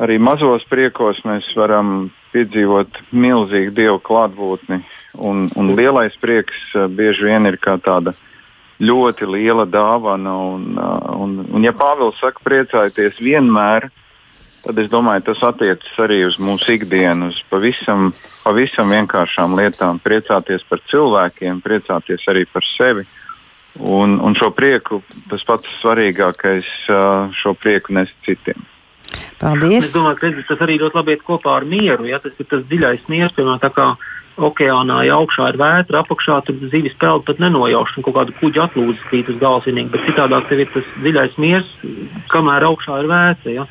[0.00, 4.80] arī mazos priekos mēs varam piedzīvot milzīgu dievu klātbūtni.
[5.18, 8.14] Un, un lielais prieks bieži vien ir kā tāda
[8.80, 10.36] ļoti liela dāvana.
[10.54, 10.68] Un,
[11.20, 13.90] un, un ja Pāvils saka, priecājieties vienmēr,
[14.64, 18.10] tad es domāju, tas attiecas arī uz mūsu ikdienu, uz pavisam,
[18.44, 20.00] pavisam vienkāršām lietām.
[20.04, 23.06] Priecāties par cilvēkiem, priecāties arī par sevi.
[23.80, 24.98] Un, un šo prieku,
[25.30, 26.68] tas pats svarīgākais,
[27.38, 28.58] šo prieku nes citiem.
[29.40, 29.88] Paldies!
[29.88, 32.06] Es domāju, ka tas arī ļoti labi iet kopā ar mieru.
[32.10, 32.20] Ja?
[32.22, 33.90] Tas ir tas dziļais miers, piemēram, tā kā
[34.40, 38.68] okeānā ja augšā ir vētra, apakšā tur zivis peld pat nenojauš, un kaut kāda kuģa
[38.68, 41.70] atlūzas krīt uz galvas vienīgi, bet citādāk tev ir tas dziļais miers,
[42.32, 43.54] kamēr augšā ir vētra.
[43.58, 43.66] Ja?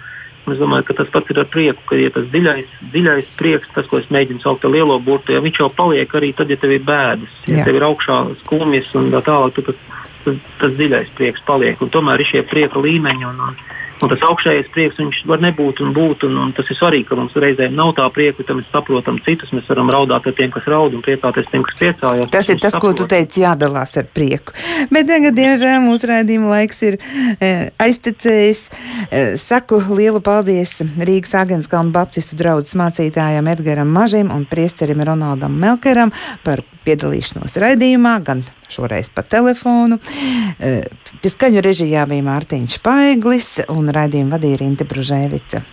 [0.50, 3.86] Es domāju, ka tas pats ir ar prieku, ka ja tas dziļais, dziļais prieks, tas,
[3.90, 6.74] ko es mēģinu saukt par lielo burtu, ja viņš jau paliek arī tad, ja tev
[6.74, 7.68] ir bēdas, ja Jā.
[7.68, 9.84] tev ir augšā skumjas un tā tālāk, tad tas,
[10.26, 11.82] tas, tas dziļais prieks paliek.
[11.86, 13.30] Un tomēr ir šie prieka līmeņi.
[13.30, 13.62] Un, un,
[14.00, 16.24] Un tas augšējais prieks, viņš var nebūt un būt.
[16.28, 19.52] Un, un tas ir svarīgi, ka mums reizēm nav tā prieka, ka mēs saprotam citus.
[19.56, 22.30] Mēs varam raudāt ar tiem, kas raud, un priecāties tiem, kas priecājās.
[22.32, 22.96] Tas ir tas, saprot.
[22.96, 24.56] ko tu teici, jādalās ar prieku.
[24.94, 27.52] Bet tagad, diemžēl, mūsu raidījuma laiks ir e,
[27.88, 28.64] aiztecējis.
[29.10, 36.16] E, saku lielu paldies Rīgas Agenskalnu Baptistu draudzes mācītājam Edgaram Mažim un priesterim Ronaldam Melkeram
[36.46, 40.00] par piedalīšanos raidījumā, gan šoreiz pa telefonu.
[40.60, 40.86] Eh,
[41.22, 45.64] pie skaņu režijā bija Mārtiņš Paiglis un raidījumu vadīja Rinte Bružēvica.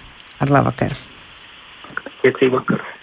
[0.40, 0.96] Ar labvakar!
[2.26, 2.95] Iecību vakar!